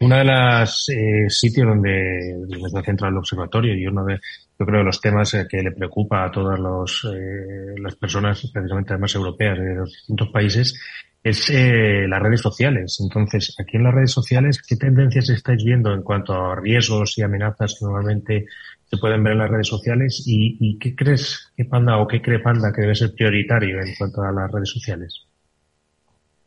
[0.00, 4.20] una de las eh, sitios donde, donde se centra el observatorio y uno de,
[4.58, 8.92] yo creo, de los temas que le preocupa a todas los, eh, las personas, precisamente
[8.92, 10.80] además europeas de los distintos países,
[11.22, 12.98] es eh, las redes sociales.
[13.00, 17.22] Entonces, aquí en las redes sociales, ¿qué tendencias estáis viendo en cuanto a riesgos y
[17.22, 18.46] amenazas que normalmente
[18.90, 22.22] se pueden ver en las redes sociales y, y qué crees que Panda o qué
[22.22, 25.26] cree Panda que debe ser prioritario en cuanto a las redes sociales?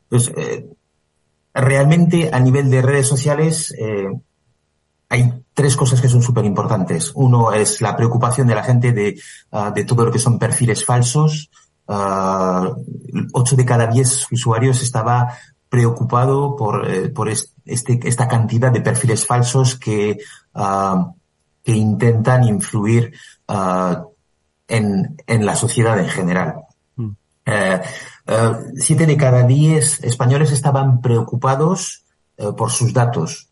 [0.09, 0.65] Pues eh,
[1.53, 4.09] realmente a nivel de redes sociales eh,
[5.09, 7.11] hay tres cosas que son súper importantes.
[7.15, 9.19] Uno es la preocupación de la gente de,
[9.51, 11.51] uh, de todo lo que son perfiles falsos.
[11.85, 12.73] Uh,
[13.33, 19.25] ocho de cada diez usuarios estaba preocupado por, eh, por este, esta cantidad de perfiles
[19.25, 20.17] falsos que
[20.55, 21.13] uh,
[21.63, 23.13] que intentan influir
[23.47, 23.95] uh,
[24.67, 26.55] en, en, la sociedad en general.
[26.95, 27.05] Mm.
[27.05, 32.05] Uh, uh, siete de cada diez españoles estaban preocupados
[32.57, 33.49] por sus datos.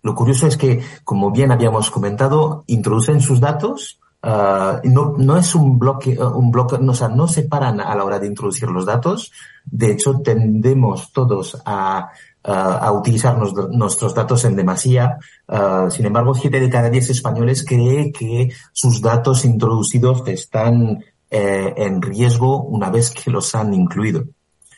[0.00, 5.76] Lo curioso es que, como bien habíamos comentado, introducen sus datos, no, no es un
[5.76, 8.86] bloque, un bloque, no, o sea, no se paran a la hora de introducir los
[8.86, 9.32] datos.
[9.64, 12.10] De hecho, tendemos todos a
[12.50, 13.36] a utilizar
[13.70, 15.18] nuestros datos en demasía.
[15.46, 21.74] Uh, sin embargo, siete de cada diez españoles cree que sus datos introducidos están eh,
[21.76, 24.24] en riesgo una vez que los han incluido.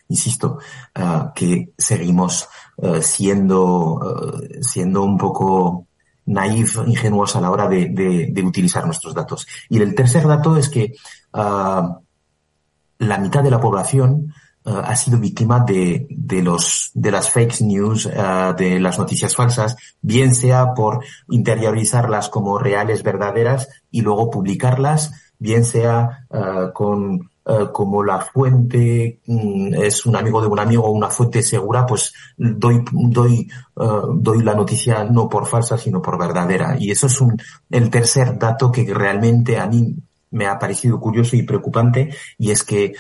[0.09, 0.59] Insisto,
[0.99, 5.87] uh, que seguimos uh, siendo, siendo un poco
[6.27, 9.47] naif, ingenuos a la hora de, de, de, utilizar nuestros datos.
[9.69, 10.93] Y el tercer dato es que
[11.33, 17.61] la mitad de la población uh, ha sido víctima de, de, los, de las fake
[17.61, 24.31] news, uh, de las noticias falsas, bien sea por interiorizarlas como reales, verdaderas y luego
[24.31, 30.59] publicarlas, bien sea uh, con eh, como la fuente mm, es un amigo de un
[30.59, 35.79] amigo o una fuente segura, pues doy, doy, eh, doy la noticia no por falsa,
[35.79, 36.77] sino por verdadera.
[36.79, 37.37] Y eso es un,
[37.71, 39.97] el tercer dato que realmente a mí
[40.31, 42.95] me ha parecido curioso y preocupante, y es que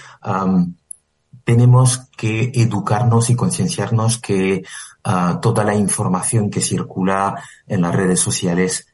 [1.51, 4.63] tenemos que educarnos y concienciarnos que
[5.03, 8.87] ah, toda la información que circula en las redes sociales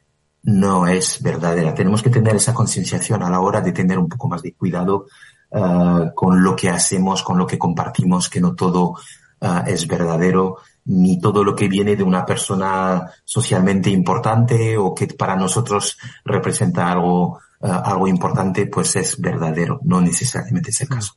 [0.42, 1.75] no es verdadera.
[1.75, 5.05] Tenemos que tener esa concienciación a la hora de tener un poco más de cuidado
[5.53, 8.95] ah, con lo que hacemos, con lo que compartimos, que no todo
[9.42, 15.09] ah, es verdadero, ni todo lo que viene de una persona socialmente importante o que
[15.09, 19.79] para nosotros representa algo, algo importante, pues es verdadero.
[19.83, 21.16] No necesariamente es el caso.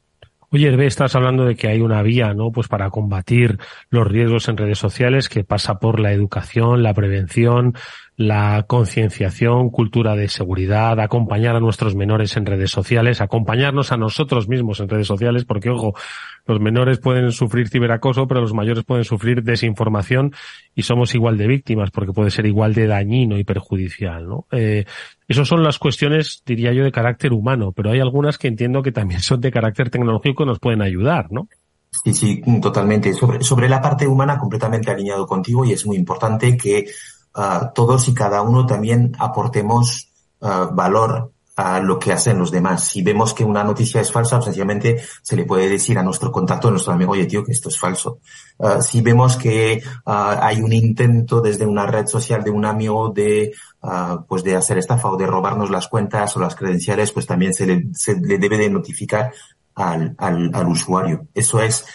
[0.52, 2.52] Oye, Hervé, estás hablando de que hay una vía, ¿no?
[2.52, 3.60] Pues para combatir
[3.92, 7.76] los riesgos en redes sociales que pasa por la educación, la prevención,
[8.20, 14.50] la concienciación, cultura de seguridad, acompañar a nuestros menores en redes sociales, acompañarnos a nosotros
[14.50, 15.94] mismos en redes sociales, porque ojo,
[16.46, 20.34] los menores pueden sufrir ciberacoso, pero los mayores pueden sufrir desinformación
[20.76, 24.48] y somos igual de víctimas, porque puede ser igual de dañino y perjudicial, ¿no?
[24.52, 24.84] Eh,
[25.30, 28.92] esas son las cuestiones, diría yo, de carácter humano, pero hay algunas que entiendo que
[28.92, 31.48] también son de carácter tecnológico y nos pueden ayudar, ¿no?
[32.04, 33.14] Sí, sí, totalmente.
[33.14, 36.86] Sobre, sobre la parte humana, completamente alineado contigo y es muy importante que
[37.36, 42.86] uh, todos y cada uno también aportemos uh, valor a lo que hacen los demás.
[42.86, 46.32] Si vemos que una noticia es falsa, pues sencillamente se le puede decir a nuestro
[46.32, 48.20] contacto, a nuestro amigo, oye tío, que esto es falso.
[48.58, 53.52] Uh, si vemos que hay un intento desde una red social de un amigo de
[54.28, 57.66] pues de hacer estafa o de robarnos las cuentas o las credenciales, pues también se
[57.66, 59.34] le, se le debe de notificar
[59.76, 61.28] al, al, al usuario.
[61.34, 61.86] Eso es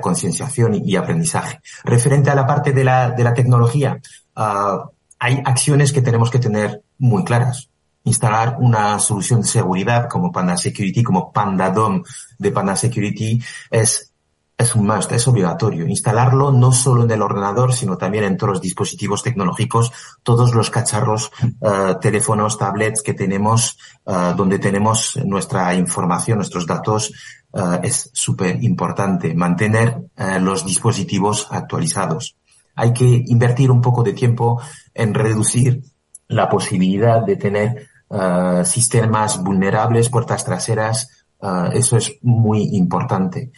[0.00, 1.60] concienciación y, y, aprendizaje.
[1.84, 4.00] Referente a la parte de la, de la tecnología,
[4.38, 7.68] uh, hay acciones que tenemos que tener muy claras.
[8.04, 12.02] Instalar una solución de seguridad como Panda Security, como Panda DOM
[12.38, 13.38] de Panda Security
[13.70, 14.12] es,
[14.56, 15.86] es un must, es obligatorio.
[15.86, 20.70] Instalarlo no solo en el ordenador, sino también en todos los dispositivos tecnológicos, todos los
[20.70, 27.12] cacharros, uh, teléfonos, tablets que tenemos, uh, donde tenemos nuestra información, nuestros datos,
[27.52, 29.34] uh, es súper importante.
[29.34, 30.00] Mantener
[30.40, 32.37] los dispositivos actualizados
[32.78, 34.62] hay que invertir un poco de tiempo
[34.94, 35.82] en reducir
[36.28, 41.26] la posibilidad de tener uh, sistemas vulnerables, puertas traseras.
[41.40, 43.50] Uh, eso es muy importante.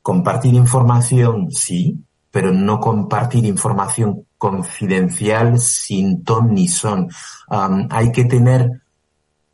[0.00, 7.10] Compartir información, sí, pero no compartir información confidencial sin ton ni son.
[7.90, 8.82] Hay que tener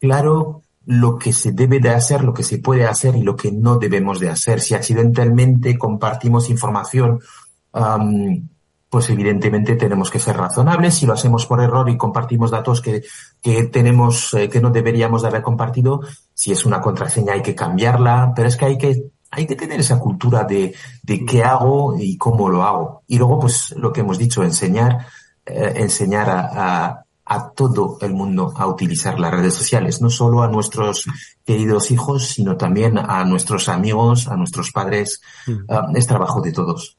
[0.01, 3.51] claro lo que se debe de hacer, lo que se puede hacer y lo que
[3.51, 4.61] no debemos de hacer.
[4.61, 7.21] Si accidentalmente compartimos información
[8.93, 10.93] pues evidentemente tenemos que ser razonables.
[10.93, 13.03] Si lo hacemos por error y compartimos datos que,
[13.41, 16.03] que tenemos, eh, que no deberíamos de haber compartido,
[16.35, 19.81] si es una contraseña hay que cambiarla, pero es que hay que, hay que tener
[19.81, 23.03] esa cultura de, de qué hago y cómo lo hago.
[23.07, 25.07] Y luego, pues lo que hemos dicho, enseñar,
[25.47, 30.43] eh, enseñar a, a, a, todo el mundo a utilizar las redes sociales, no solo
[30.43, 31.07] a nuestros
[31.47, 35.23] queridos hijos, sino también a nuestros amigos, a nuestros padres.
[35.49, 36.99] Uh, es trabajo de todos.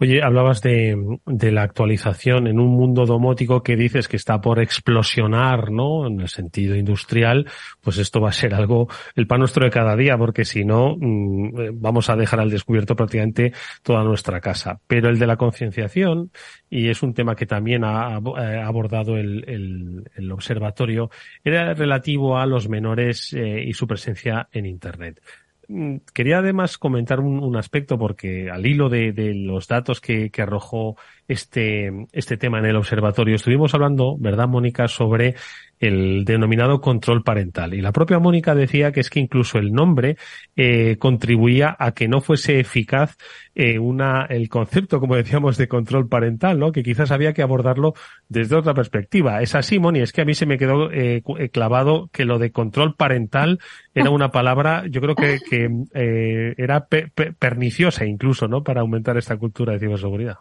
[0.00, 4.60] Oye, hablabas de, de, la actualización en un mundo domótico que dices que está por
[4.60, 6.06] explosionar, ¿no?
[6.06, 7.48] En el sentido industrial,
[7.80, 10.94] pues esto va a ser algo, el pan nuestro de cada día, porque si no,
[10.96, 14.80] mmm, vamos a dejar al descubierto prácticamente toda nuestra casa.
[14.86, 16.30] Pero el de la concienciación,
[16.70, 21.10] y es un tema que también ha, ha abordado el, el, el, observatorio,
[21.42, 25.20] era relativo a los menores eh, y su presencia en Internet.
[25.68, 30.42] Mm, quería además comentar un, aspecto porque al hilo de, de los datos que, que,
[30.42, 30.96] arrojó
[31.28, 35.36] este, este tema en el observatorio, estuvimos hablando, ¿verdad, Mónica?, sobre
[35.78, 37.74] el denominado control parental.
[37.74, 40.16] Y la propia Mónica decía que es que incluso el nombre
[40.56, 43.16] eh, contribuía a que no fuese eficaz
[43.54, 46.72] eh, una, el concepto, como decíamos, de control parental, ¿no?
[46.72, 47.94] Que quizás había que abordarlo
[48.28, 49.40] desde otra perspectiva.
[49.42, 52.38] Es así, Moni, es que a mí se me quedó eh, eh clavado que lo
[52.38, 53.60] de control parental
[53.94, 58.62] era una palabra, yo creo que, que eh, era pe pe perniciosa incluso, ¿no?
[58.62, 60.38] Para aumentar esta cultura de ciberseguridad.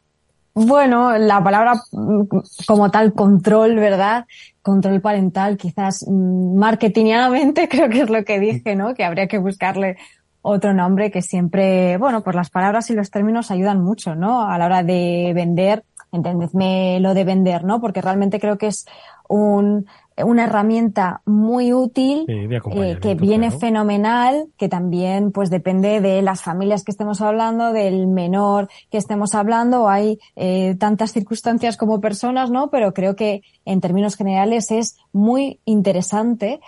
[0.59, 2.23] Bueno, la palabra mm,
[2.65, 4.25] como tal control, ¿verdad?
[4.63, 8.95] Control parental, quizás mm, marketingianamente creo que es lo que dije, ¿no?
[8.95, 9.97] Que habría que buscarle
[10.41, 14.49] otro nombre que siempre, bueno, pues las palabras y los términos ayudan mucho, ¿no?
[14.49, 17.79] A la hora de vender, entendedme lo de vender, ¿no?
[17.79, 18.87] Porque realmente creo que es
[19.29, 19.85] un,
[20.25, 23.59] una herramienta muy útil sí, eh, que viene claro.
[23.59, 29.35] fenomenal, que también pues depende de las familias que estemos hablando, del menor que estemos
[29.35, 32.69] hablando, hay eh, tantas circunstancias como personas, ¿no?
[32.69, 36.59] Pero creo que en términos generales es muy interesante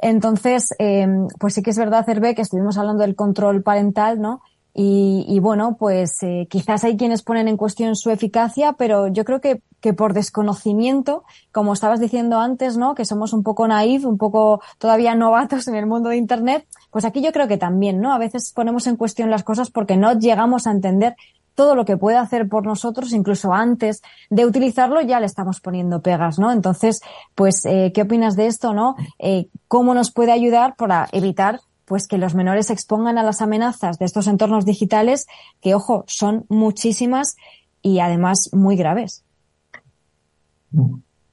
[0.00, 4.42] Entonces, em, pues sí que es verdad, Hervé, que estuvimos hablando del control parental, ¿no?
[4.80, 9.40] Y, bueno, pues eh, quizás hay quienes ponen en cuestión su eficacia, pero yo creo
[9.40, 12.94] que, que por desconocimiento, como estabas diciendo antes, ¿no?
[12.94, 17.04] Que somos un poco naif, un poco todavía novatos en el mundo de Internet, pues
[17.04, 18.12] aquí yo creo que también, ¿no?
[18.12, 21.16] A veces ponemos en cuestión las cosas porque no llegamos a entender
[21.56, 24.00] todo lo que puede hacer por nosotros, incluso antes
[24.30, 26.52] de utilizarlo, ya le estamos poniendo pegas, ¿no?
[26.52, 27.00] Entonces,
[27.34, 28.94] pues, eh, ¿qué opinas de esto, no?
[29.18, 31.58] Eh, ¿Cómo nos puede ayudar para evitar
[31.88, 35.26] pues que los menores se expongan a las amenazas de estos entornos digitales
[35.60, 37.36] que, ojo, son muchísimas
[37.80, 39.24] y además muy graves.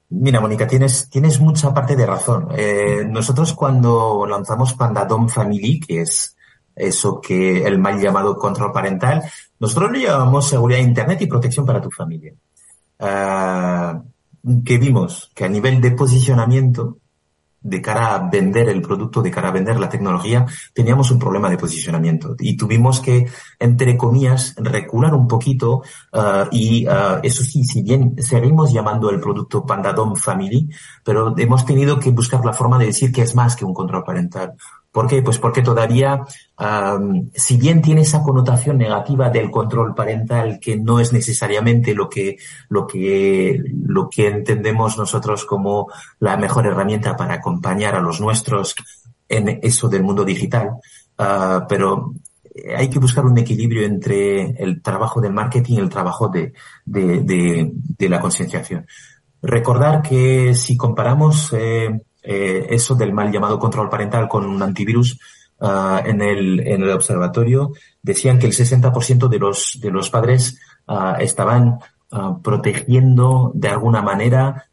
[0.08, 2.48] Mira, Mónica, tienes, tienes mucha parte de razón.
[2.56, 6.36] Eh, nosotros cuando lanzamos Pandadom Family, que es
[6.74, 9.22] eso que el mal llamado control parental,
[9.58, 12.32] nosotros lo llamamos seguridad de Internet y protección para tu familia.
[12.98, 16.98] Uh, que vimos que a nivel de posicionamiento,
[17.66, 21.50] de cara a vender el producto, de cara a vender la tecnología, teníamos un problema
[21.50, 23.26] de posicionamiento y tuvimos que,
[23.58, 29.20] entre comillas, recular un poquito uh, y uh, eso sí, si bien seguimos llamando el
[29.20, 30.68] producto Pandadom Family,
[31.04, 34.04] pero hemos tenido que buscar la forma de decir que es más que un control
[34.04, 34.54] parental.
[34.96, 35.20] ¿Por qué?
[35.20, 36.24] Pues porque todavía,
[37.34, 42.38] si bien tiene esa connotación negativa del control parental, que no es necesariamente lo que,
[42.70, 45.88] lo que, lo que entendemos nosotros como
[46.18, 48.74] la mejor herramienta para acompañar a los nuestros
[49.28, 50.70] en eso del mundo digital,
[51.18, 52.14] uh, pero
[52.74, 56.54] hay que buscar un equilibrio entre el trabajo del marketing y el trabajo de,
[56.86, 58.86] de, de, de la concienciación.
[59.42, 65.18] Recordar que si comparamos eh, eh, eso del mal llamado control parental con un antivirus
[65.60, 67.72] uh, en, el, en el observatorio,
[68.02, 70.58] decían que el 60% de los, de los padres
[70.88, 71.78] uh, estaban
[72.12, 74.68] uh, protegiendo de alguna manera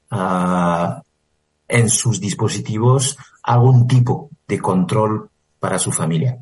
[1.68, 5.30] en sus dispositivos algún tipo de control
[5.60, 6.38] para su familia.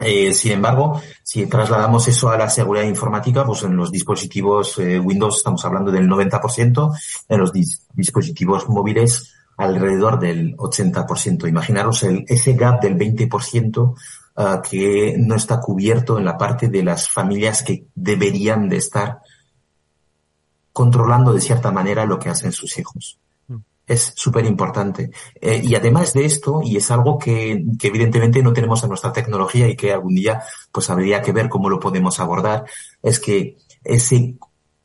[0.00, 4.98] Eh, sin embargo, si trasladamos eso a la seguridad informática, pues en los dispositivos eh,
[4.98, 11.46] Windows estamos hablando del 90%, en los dis dispositivos móviles alrededor del 80%.
[11.46, 13.94] Imaginaros el, ese gap del 20% uh,
[14.36, 19.20] ah, que no está cubierto en la parte de las familias que deberían de estar
[20.72, 23.18] controlando de cierta manera lo que hacen sus hijos.
[23.48, 23.56] Mm.
[23.86, 25.10] Es súper importante.
[25.38, 29.12] Eh, y además de esto, y es algo que, que, evidentemente no tenemos en nuestra
[29.12, 30.42] tecnología y que algún día
[30.72, 32.64] pues habría que ver cómo lo podemos abordar,
[33.02, 34.36] es que ese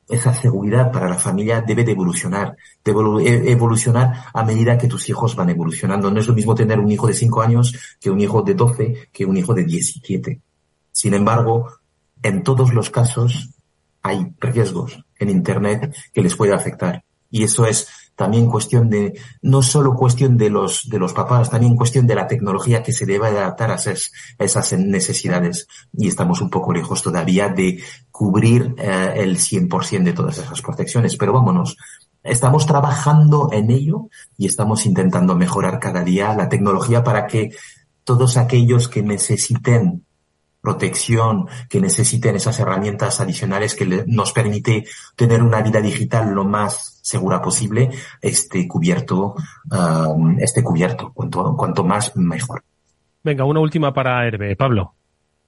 [0.08, 5.36] esa seguridad para la familia debe de evolucionar, debe evolucionar a medida que tus hijos
[5.36, 6.12] van evolucionando.
[6.12, 9.10] No es lo mismo tener un hijo de 5 años que un hijo de 12,
[9.12, 10.39] que un hijo de 17.
[10.91, 11.70] Sin embargo,
[12.22, 13.49] en todos los casos
[14.01, 17.03] hay riesgos en Internet que les puede afectar.
[17.32, 21.76] Y eso es también cuestión de, no solo cuestión de los, de los papás, también
[21.76, 25.68] cuestión de la tecnología que se debe adaptar a esas, a esas necesidades.
[25.93, 31.18] Y estamos un poco lejos todavía de cubrir eh, el 100% de todas esas protecciones.
[31.18, 31.78] Pero vámonos,
[32.24, 34.07] estamos trabajando en ello
[34.38, 37.51] y estamos intentando mejorar cada día la tecnología para que
[38.05, 40.05] todos aquellos que necesiten
[40.66, 44.84] protección, que necesiten esas herramientas adicionales que nos permite
[45.16, 47.91] tener una vida digital lo más segura posible,
[48.22, 49.36] esté cubierto,
[49.72, 51.13] um, esté cubierto.
[51.13, 52.63] Cuanto, cuanto más, mejor.
[53.24, 54.55] Venga, una última para Herbe.
[54.55, 54.95] Pablo.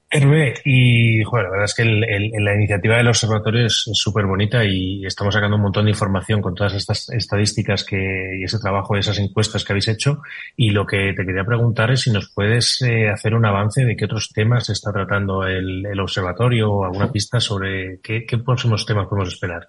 [0.09, 4.25] Hervé, y joder, la verdad es que el, el, la iniciativa del observatorio es súper
[4.25, 8.57] bonita y estamos sacando un montón de información con todas estas estadísticas que, y ese
[8.57, 10.21] trabajo y esas encuestas que habéis hecho.
[10.55, 13.97] Y lo que te quería preguntar es si nos puedes eh, hacer un avance de
[13.97, 18.85] qué otros temas está tratando el, el observatorio o alguna pista sobre qué, qué, próximos
[18.85, 19.67] temas podemos esperar.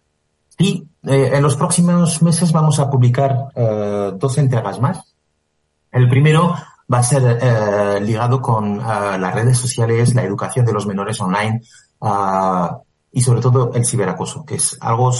[0.57, 5.03] Sí, eh, en los próximos meses vamos a publicar eh, dos entregas más.
[5.91, 6.55] El primero
[6.93, 11.21] va a ser eh, ligado con uh, las redes sociales, la educación de los menores
[11.21, 11.61] online
[12.01, 12.69] uh,
[13.13, 15.13] y sobre todo el ciberacoso, que es algo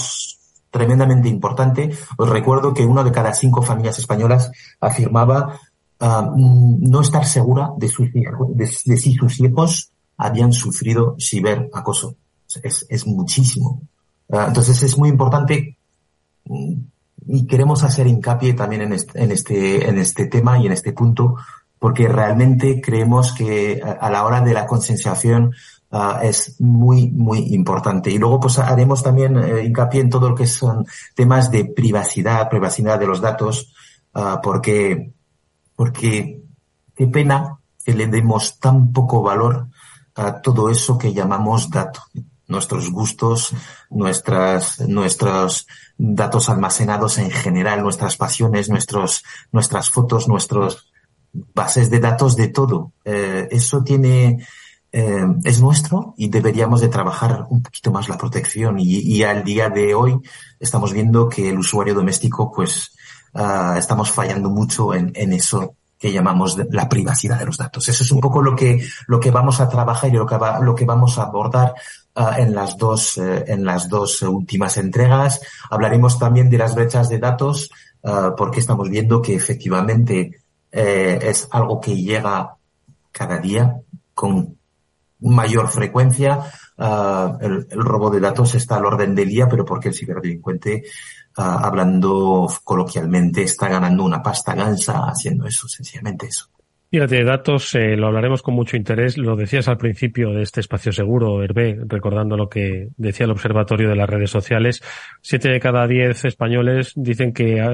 [0.71, 1.91] tremendamente importante.
[2.17, 4.51] Os recuerdo que una de cada cinco familias españolas
[4.81, 5.61] afirmaba
[6.01, 8.25] uh, no estar segura de, sus de,
[8.85, 12.17] de, si sus hijos habían sufrido ciberacoso.
[12.63, 13.83] Es, es muchísimo.
[14.31, 15.77] entonces es muy importante
[16.47, 16.75] mm,
[17.27, 20.95] y queremos hacer hincapié también en este, en este, en este tema y en este
[20.95, 21.37] punto
[21.79, 25.55] porque realmente creemos que a la hora de la concienciación
[25.91, 28.11] uh, es muy, muy importante.
[28.11, 32.49] Y luego pues haremos también eh, hincapié en todo lo que son temas de privacidad,
[32.49, 33.73] privacidad de los datos,
[34.15, 35.13] uh, porque,
[35.77, 36.43] porque
[36.95, 39.69] qué pena que le demos tan poco valor
[40.15, 42.03] a todo eso que llamamos dato.
[42.49, 43.55] Nuestros gustos,
[43.91, 45.67] nuestras, nuestros
[45.99, 49.23] datos almacenados en general, nuestras pasiones, nuestros,
[49.53, 50.91] nuestras fotos, nuestros,
[51.33, 52.93] bases de datos de todo.
[53.05, 54.47] Eh, eso tiene,
[54.93, 59.69] eh, es nuestro y deberíamos de trabajar un poquito más la protección y, al día
[59.69, 60.19] de hoy
[60.59, 62.93] estamos viendo que el usuario doméstico pues
[63.35, 67.89] uh, estamos fallando mucho en, eso que llamamos la privacidad de los datos.
[67.89, 70.61] Eso es un poco lo que, lo que vamos a trabajar y lo que, va,
[70.61, 71.75] lo que vamos a abordar
[72.15, 75.41] uh, en las dos, uh, en las dos últimas entregas.
[75.69, 77.69] Hablaremos también de las brechas de datos,
[78.03, 80.39] uh, porque estamos viendo que efectivamente
[80.73, 82.57] eh, es algo que llega
[83.13, 83.81] cada día
[84.15, 84.59] con
[85.21, 86.53] mayor frecuencia.
[86.77, 90.85] El, el, robo de datos está al orden del día, pero porque el ciberdelincuente
[91.39, 96.49] uh, hablando coloquialmente, está ganando una pasta gansa haciendo eso, sencillamente eso.
[96.91, 99.19] Fíjate, datos, eh, lo hablaremos con mucho interés.
[99.19, 103.91] Lo decías al principio de este espacio seguro, Hervé, recordando lo que decía el Observatorio
[103.91, 104.83] de las Redes Sociales.
[105.21, 107.69] Siete de cada diez españoles dicen que a,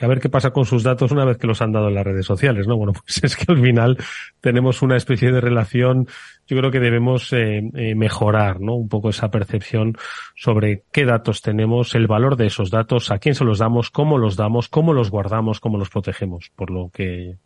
[0.00, 2.04] a, ver qué pasa con sus datos una vez que los han dado en las
[2.04, 2.78] redes sociales, ¿no?
[2.78, 3.98] Bueno, pues es que al final
[4.40, 6.06] tenemos una especie de relación
[6.50, 8.74] yo creo que debemos eh, eh, mejorar ¿no?
[8.74, 9.96] un poco esa percepción
[10.34, 14.18] sobre qué datos tenemos, el valor de esos datos, a quién se los damos, cómo
[14.18, 17.36] los damos, cómo los guardamos, cómo los protegemos, por lo que...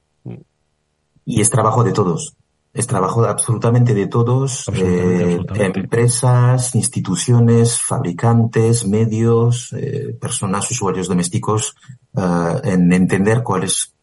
[1.25, 2.35] Y es trabajo de todos.
[2.73, 5.81] Es trabajo de absolutamente de todos, absolutamente, eh, absolutamente.
[5.81, 11.77] empresas, instituciones, fabricantes, medios, eh, personas, usuarios domésticos,
[12.15, 13.95] uh, en entender cuál es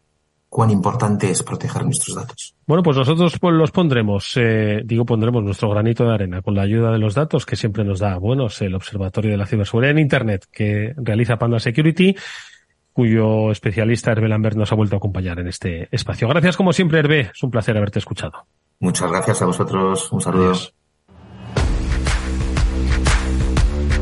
[0.51, 2.53] cuán importante es proteger nuestros datos.
[2.67, 6.63] Bueno, pues nosotros pues, los pondremos, eh, digo, pondremos nuestro granito de arena con la
[6.63, 9.99] ayuda de los datos que siempre nos da, bueno, el Observatorio de la Ciberseguridad en
[9.99, 12.13] Internet que realiza Panda Security,
[12.93, 16.27] cuyo especialista Hervé Lambert nos ha vuelto a acompañar en este espacio.
[16.27, 17.31] Gracias como siempre, Hervé.
[17.33, 18.45] Es un placer haberte escuchado.
[18.79, 20.11] Muchas gracias a vosotros.
[20.11, 20.45] Un saludo.
[20.45, 20.73] Adiós.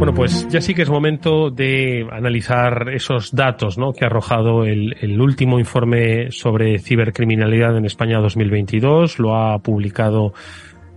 [0.00, 3.92] Bueno, pues ya sí que es momento de analizar esos datos ¿no?
[3.92, 9.18] que ha arrojado el, último informe sobre cibercriminalidad en España 2022.
[9.18, 10.32] Lo ha publicado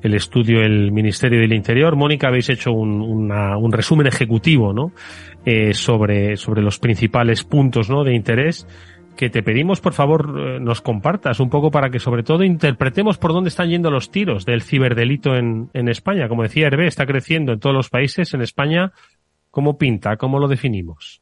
[0.01, 1.97] el estudio el Ministerio del Interior.
[1.97, 4.93] Mónica, habéis hecho un, una, un resumen ejecutivo ¿no?
[5.43, 8.05] Eh, sobre, sobre los principales puntos ¿no?
[8.05, 8.65] de interés
[9.15, 13.17] que te pedimos, por favor, eh, nos compartas un poco para que sobre todo interpretemos
[13.17, 16.27] por dónde están yendo los tiros del ciberdelito en, en España.
[16.27, 18.33] Como decía Hervé, está creciendo en todos los países.
[18.33, 18.91] En España,
[19.51, 20.17] ¿cómo pinta?
[20.17, 21.21] ¿Cómo lo definimos?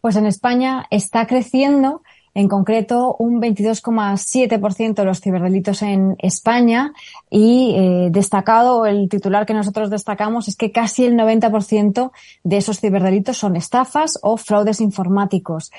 [0.00, 2.02] Pues en España está creciendo
[2.36, 6.92] en concreto un 22,7% de los ciberdelitos en España
[7.30, 12.10] y eh, destacado, el titular que nosotros destacamos es que casi el 90%
[12.44, 15.70] de esos ciberdelitos son estafas o fraudes informáticos.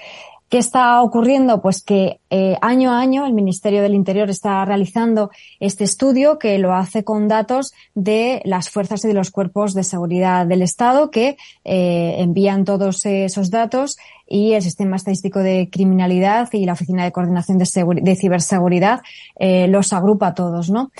[0.50, 1.62] ¿Qué está ocurriendo?
[1.62, 5.30] Pues que eh, año a año el Ministerio del Interior está realizando
[5.60, 9.84] este estudio que lo hace con datos de las fuerzas y de los cuerpos de
[9.84, 11.36] seguridad del Estado que
[11.66, 17.12] eh, envían todos esos datos y el Sistema Estadístico de Criminalidad y la Oficina de
[17.12, 19.02] Coordinación de, Ciberseguridad
[19.38, 20.92] eh, los agrupa todos, ¿no?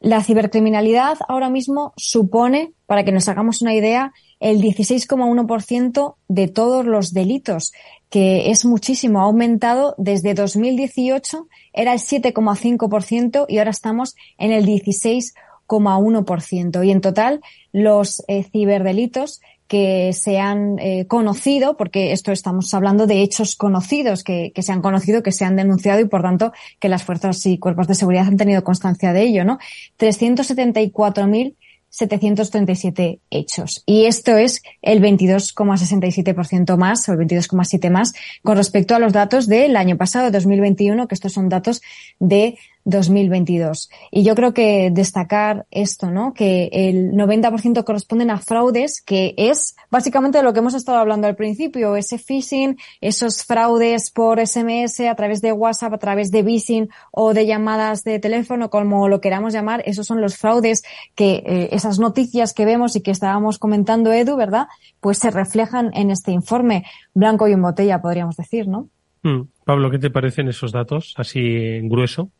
[0.00, 6.86] La cibercriminalidad ahora mismo supone, para que nos hagamos una idea, el 16,1% de todos
[6.86, 7.74] los delitos,
[8.08, 9.20] que es muchísimo.
[9.20, 16.86] Ha aumentado desde 2018, era el 7,5% y ahora estamos en el 16,1%.
[16.86, 17.42] Y en total,
[17.72, 24.24] los eh, ciberdelitos que se han eh, conocido, porque esto estamos hablando de hechos conocidos,
[24.24, 27.56] que, se han conocido, que se han denunciado y por tanto que las fuerzas y
[27.56, 29.58] cuerpos de seguridad han tenido constancia de ello, ¿no?
[29.96, 31.54] 374.000
[31.92, 33.82] 737 hechos.
[33.84, 38.12] Y esto es el 22,67% más, o el 22,7 más,
[38.42, 41.82] con respecto a los datos del año pasado, 2021, que estos son datos
[42.20, 43.90] de 2022.
[44.10, 46.32] Y yo creo que destacar esto, ¿no?
[46.32, 51.36] Que el 90% corresponden a fraudes, que es básicamente lo que hemos estado hablando al
[51.36, 56.88] principio, ese phishing, esos fraudes por SMS a través de WhatsApp, a través de Vising
[57.10, 60.82] o de llamadas de teléfono, como lo queramos llamar, esos son los fraudes
[61.14, 64.66] que eh, esas noticias que vemos y que estábamos comentando, Edu, ¿verdad?
[65.00, 68.88] Pues se reflejan en este informe blanco y en botella, podríamos decir, ¿no?
[69.22, 69.42] Mm.
[69.64, 72.30] Pablo, ¿qué te parecen esos datos así en grueso?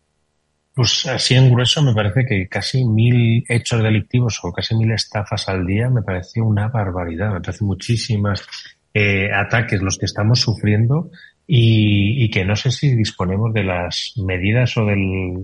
[0.75, 5.49] Pues así en grueso me parece que casi mil hechos delictivos o casi mil estafas
[5.49, 7.33] al día me parece una barbaridad.
[7.33, 8.47] Me parece muchísimas
[8.95, 11.11] eh, ataques los que estamos sufriendo
[11.53, 14.97] y, que no sé si disponemos de las medidas o de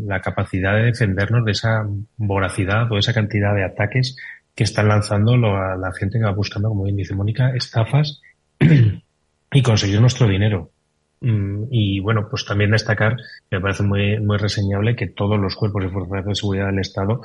[0.07, 1.85] la capacidad de defendernos de esa
[2.17, 4.17] voracidad o esa cantidad de ataques
[4.55, 8.21] que están lanzando la, la gente que va buscando, como bien dice Mónica, estafas
[9.53, 10.71] y conseguir nuestro dinero.
[11.21, 13.17] Mm, y bueno, pues también destacar,
[13.51, 17.23] me parece muy, muy reseñable que todos los cuerpos y fuerzas de seguridad del Estado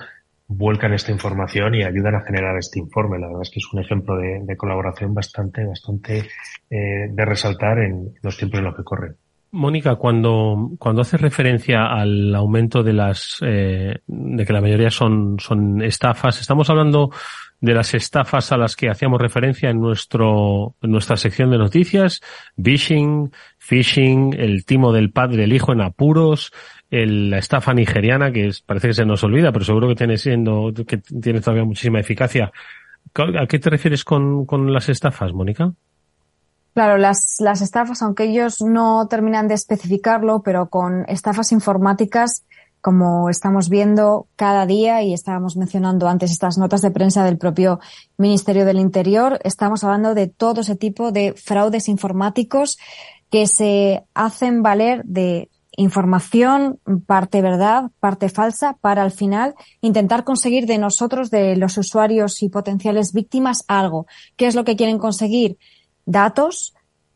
[0.48, 3.20] vuelcan esta información y ayudan a generar este informe.
[3.20, 6.28] La verdad es que es un ejemplo de, colaboración bastante, bastante
[6.70, 9.16] eh, de resaltar en los tiempos en los que corren.
[9.52, 15.38] Mónica, cuando, cuando haces referencia al aumento de las, eh, de que la mayoría son,
[15.40, 17.12] son estafas, estamos hablando
[17.60, 22.22] de las estafas a las que hacíamos referencia en nuestro, en nuestra sección de noticias,
[22.58, 26.52] phishing, phishing, el timo del padre, el hijo en apuros,
[26.90, 30.74] el, la estafa nigeriana, que parece que se nos olvida, pero seguro que tiene siendo,
[30.88, 32.52] que tiene todavía muchísima eficacia.
[33.14, 35.74] ¿A qué te refieres con, con las estafas, Mónica?
[36.74, 42.46] Claro, las, las estafas, aunque ellos no terminan de especificarlo, pero con estafas informáticas
[42.82, 47.80] como estamos viendo cada día y estábamos mencionando antes estas notas de prensa del propio
[48.18, 52.78] Ministerio del Interior, estamos hablando de todo ese tipo de fraudes informáticos
[53.30, 60.66] que se hacen valer de información, parte verdad, parte falsa, para al final intentar conseguir
[60.66, 64.06] de nosotros, de los usuarios y potenciales víctimas, algo.
[64.36, 65.58] ¿Qué es lo que quieren conseguir?
[66.12, 66.74] Datos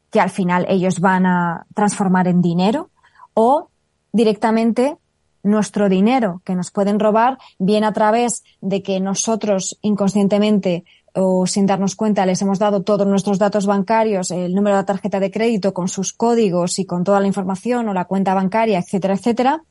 [0.10, 2.91] que al final ellos van a transformar en dinero
[3.34, 3.68] o
[4.14, 4.98] directamente
[5.43, 11.66] nuestro dinero que nos pueden robar, bien a través de que nosotros inconscientemente o sin
[11.66, 15.30] darnos cuenta les hemos dado todos nuestros datos bancarios, el número de la tarjeta de
[15.30, 19.62] crédito con sus códigos y con toda la información o la cuenta bancaria, etcétera, etcétera.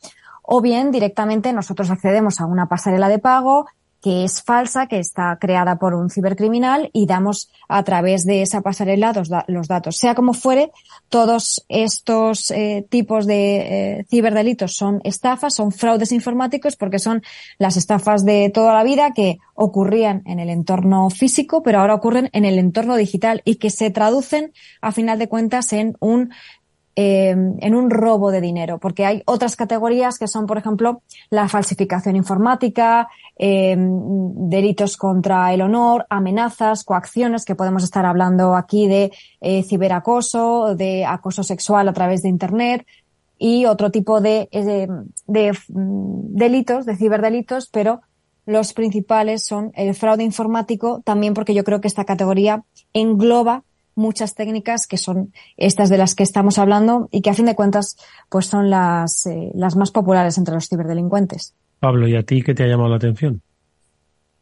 [0.43, 3.67] O bien directamente nosotros accedemos a una pasarela de pago,
[4.05, 8.61] que es falsa, que está creada por un cibercriminal y damos a través de esa
[8.61, 9.15] pasarela
[9.49, 9.97] los, datos.
[9.97, 10.73] Sea como fuere,
[11.09, 13.57] todos estos eh, tipos de
[14.01, 17.23] eh, ciberdelitos son estafas, son fraudes informáticos porque son
[17.57, 22.29] las estafas de toda la vida que ocurrían en el entorno físico, pero ahora ocurren
[22.35, 24.53] en el entorno digital y que se traducen,
[24.83, 26.29] a final de cuentas, en un
[26.97, 31.49] Em, en un robo de dinero, porque hay otras categorías que son, por ejemplo, la
[31.49, 39.11] falsificación informática, em, delitos contra el honor, amenazas, coacciones, que podemos estar hablando aquí de
[39.41, 42.87] eh, ciberacoso, de acoso sexual a través de Internet
[43.39, 44.49] y otro tipo de,
[45.27, 48.03] mm, delitos, de ciberdelitos, pero
[48.47, 53.65] los principales son el fraude informático, también porque yo creo que esta categoría engloba
[53.95, 57.55] muchas técnicas que son estas de las que estamos hablando y que a fin de
[57.55, 57.97] cuentas
[58.29, 61.55] pues son las, eh, las más populares entre los ciberdelincuentes.
[61.81, 63.43] Pablo, ¿y a ti qué te ha llamado la atención?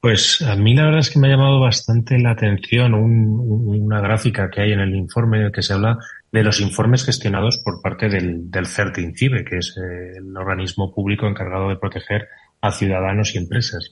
[0.03, 4.51] Pues a mí la verdad es que me ha llamado bastante la atención una gráfica
[4.51, 5.97] que hay en el informe en el que se habla
[6.33, 11.29] de los informes gestionados por parte del, del CERTINCIBE, que es eh, el organismo público
[11.29, 12.27] encargado de proteger
[12.61, 13.91] a ciudadanos y empresas.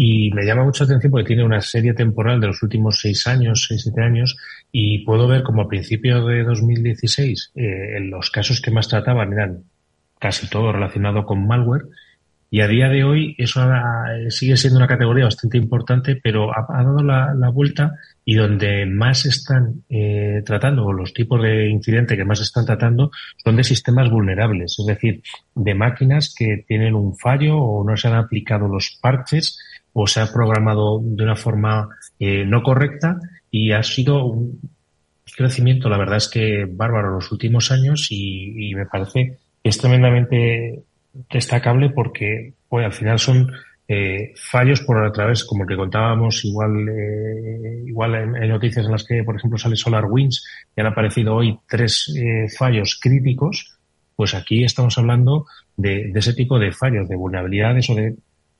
[0.00, 3.66] Y me llama mucha atención porque tiene una serie temporal de los últimos seis años,
[3.66, 4.36] seis, siete años,
[4.70, 9.64] y puedo ver como a principios de 2016 eh, los casos que más trataban eran
[10.20, 11.86] casi todo relacionado con malware.
[12.48, 13.60] Y a día de hoy eso
[14.28, 19.82] sigue siendo una categoría bastante importante, pero ha, dado la, vuelta y donde más están
[19.88, 23.10] eh, tratando, o los tipos de incidente que más están tratando,
[23.42, 25.22] son de sistemas vulnerables, es decir,
[25.56, 29.58] de máquinas que tienen un fallo o no se han aplicado los parches
[30.00, 31.88] o se ha programado de una forma
[32.20, 33.18] eh, no correcta
[33.50, 34.60] y ha sido un
[35.36, 40.84] crecimiento, la verdad es que bárbaro los últimos años y, me parece que es tremendamente
[41.32, 43.50] destacable porque pues, al final son
[43.88, 48.92] eh, fallos por a través, como el que contábamos, igual, eh, igual en, noticias en
[48.92, 50.46] las que, por ejemplo, sale SolarWinds
[50.76, 52.14] y han aparecido hoy tres
[52.56, 53.76] fallos críticos,
[54.14, 55.46] pues aquí estamos hablando
[55.76, 58.14] de, de, ese tipo de fallos, de vulnerabilidades o de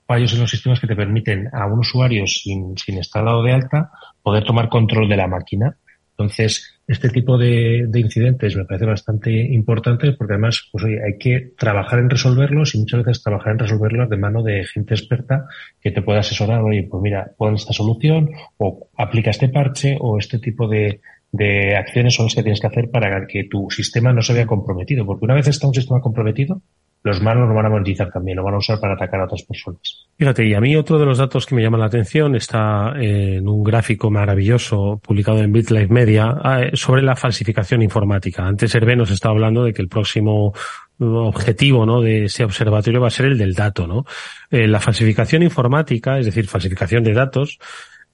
[0.09, 3.53] fallos en los sistemas que te permiten a un usuario sin, sin estar dado de
[3.53, 3.91] alta
[4.23, 5.77] poder tomar control de la máquina.
[6.13, 11.99] Entonces, este tipo de, incidentes me parece bastante importante porque además, pues hay que trabajar
[11.99, 15.45] en resolverlos y muchas veces trabajar en resolverlos de mano de gente experta
[15.81, 20.19] que te pueda asesorar, oye, pues mira, pon esta solución o aplica este parche o
[20.19, 24.13] este tipo de, de acciones son las que tienes que hacer para que tu sistema
[24.13, 25.05] no se vea comprometido.
[25.05, 26.63] Porque una vez está un sistema comprometido,
[27.03, 29.43] los malos lo van a monetizar también, lo van a usar para atacar a otras
[29.43, 30.07] personas.
[30.17, 33.49] Fíjate, y a mí otro de los datos que me llama la atención está en
[33.49, 38.45] un gráfico maravilloso publicado en BitLife Media ah, eh, sobre la falsificación informática.
[38.45, 40.53] Antes Hervé nos estaba hablando de que el próximo
[41.01, 42.01] objetivo ¿no?
[42.01, 43.87] de ese observatorio va a ser el del dato.
[43.87, 44.05] ¿no?
[44.51, 47.59] Eh, la falsificación informática, es decir, falsificación de datos,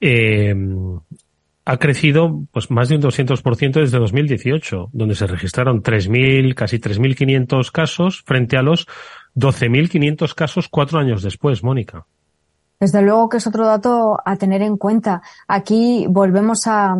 [0.00, 0.54] eh,
[1.64, 7.70] ha crecido pues más de un 200% desde 2018, donde se registraron 3.000, casi 3.500
[7.70, 8.86] casos frente a los
[9.34, 12.06] 12.500 casos cuatro años después, Mónica.
[12.78, 15.22] Desde luego que es otro dato a tener en cuenta.
[15.48, 16.96] Aquí volvemos a,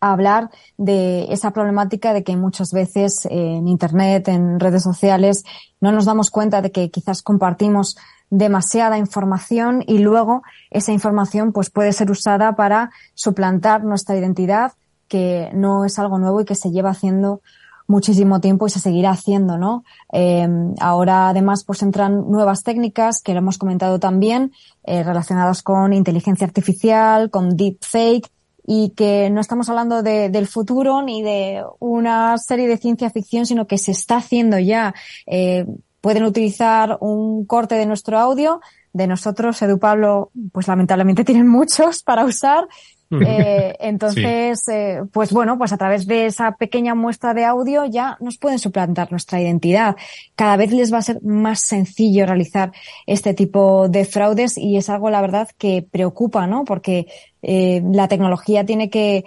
[0.00, 5.44] a hablar de esa problemática de que muchas veces en Internet, en redes sociales,
[5.80, 7.96] no nos damos cuenta de que quizás compartimos
[8.30, 14.72] demasiada información y luego esa información pues puede ser usada para suplantar nuestra identidad,
[15.08, 17.42] que no es algo nuevo y que se lleva haciendo
[17.88, 19.82] muchísimo tiempo y se seguirá haciendo, ¿no?
[20.12, 24.52] Eh, ahora además pues entran nuevas técnicas que lo hemos comentado también
[24.84, 28.30] eh, relacionadas con inteligencia artificial, con deepfake
[28.64, 33.44] y que no estamos hablando de, del futuro ni de una serie de ciencia ficción,
[33.44, 34.94] sino que se está haciendo ya.
[35.26, 35.66] Eh,
[36.00, 38.60] pueden utilizar un corte de nuestro audio.
[38.92, 42.66] De nosotros, Edu Pablo, pues lamentablemente tienen muchos para usar.
[43.12, 48.16] Eh, entonces, eh, pues bueno, pues a través de esa pequeña muestra de audio ya
[48.20, 49.96] nos pueden suplantar nuestra identidad.
[50.36, 52.70] Cada vez les va a ser más sencillo realizar
[53.06, 56.64] este tipo de fraudes y es algo, la verdad, que preocupa, ¿no?
[56.64, 57.06] Porque
[57.42, 59.24] eh, la tecnología tiene que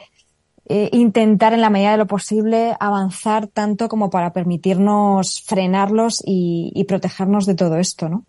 [0.65, 6.85] eh, intentar en la medida de lo posible avanzar tanto como para permitirnos frenarlos y,
[6.87, 8.25] protegernos de todo esto, ¿no?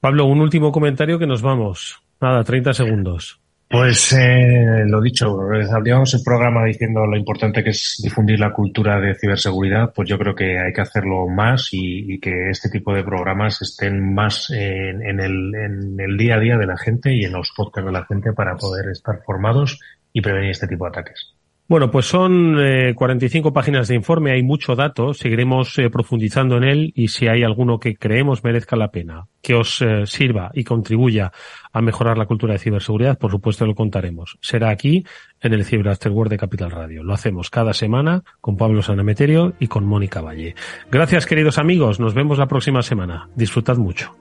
[0.00, 2.02] Pablo, un último comentario que nos vamos.
[2.20, 3.40] Nada, 30 segundos.
[3.68, 5.38] Pues eh, lo dicho,
[5.74, 10.18] abríamos el programa diciendo lo importante que es difundir la cultura de ciberseguridad, pues yo
[10.18, 15.02] creo que hay que hacerlo más y, que este tipo de programas estén más en,
[15.18, 18.04] el, en el día a día de la gente y en los podcasts de la
[18.04, 19.80] gente para poder estar formados
[20.16, 21.34] y prevenir este tipo de ataques.
[21.68, 22.56] Bueno, pues son
[22.94, 27.26] 45 eh, páginas de informe, hay mucho dato, seguiremos eh, profundizando en él y si
[27.26, 31.32] hay alguno que creemos merezca la pena, que os eh, sirva y contribuya
[31.72, 34.38] a mejorar la cultura de ciberseguridad, por supuesto lo contaremos.
[34.40, 35.04] Será aquí
[35.42, 37.02] en el Cyber Afterword de Capital Radio.
[37.02, 40.54] Lo hacemos cada semana con Pablo Sanameterio y con Mónica Valle.
[40.90, 43.28] Gracias queridos amigos, nos vemos la próxima semana.
[43.34, 44.16] Disfrutad mucho.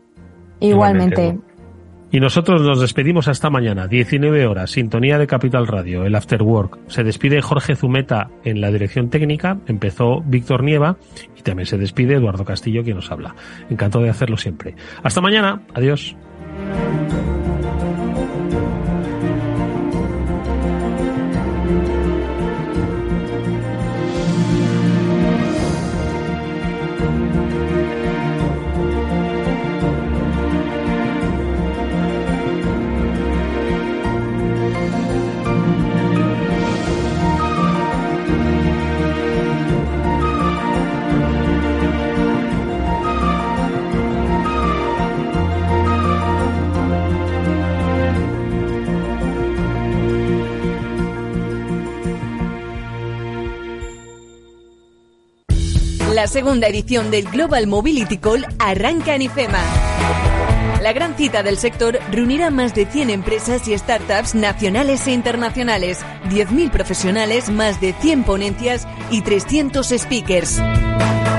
[0.60, 1.38] Igualmente.
[2.12, 6.80] Y nosotros nos despedimos hasta mañana, 19 horas, sintonía de Capital Radio, el After Work.
[6.88, 10.98] Se despide Jorge Zumeta en la dirección técnica, empezó Víctor Nieva
[11.38, 13.36] y también se despide Eduardo Castillo, quien nos habla.
[13.70, 14.76] Encantado de hacerlo siempre.
[15.04, 16.16] Hasta mañana, adiós.
[56.28, 59.64] Segunda edición del Global Mobility Call arranca en IFEMA.
[60.82, 66.00] La gran cita del sector reunirá más de 100 empresas y startups nacionales e internacionales,
[66.30, 70.62] 10.000 profesionales, más de 100 ponencias y 300 speakers.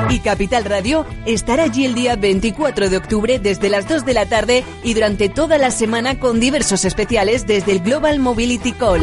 [0.09, 4.26] Y Capital Radio estará allí el día 24 de octubre desde las 2 de la
[4.26, 9.03] tarde y durante toda la semana con diversos especiales desde el Global Mobility Call.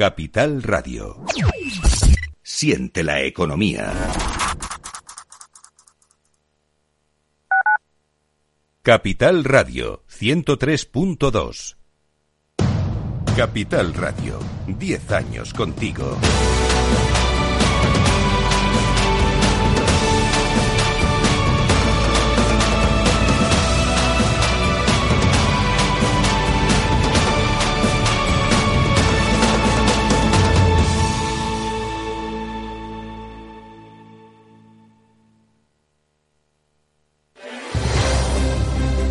[0.00, 1.26] Capital Radio.
[2.42, 3.92] Siente la economía.
[8.80, 11.76] Capital Radio 103.2.
[13.36, 14.38] Capital Radio,
[14.68, 16.16] 10 años contigo.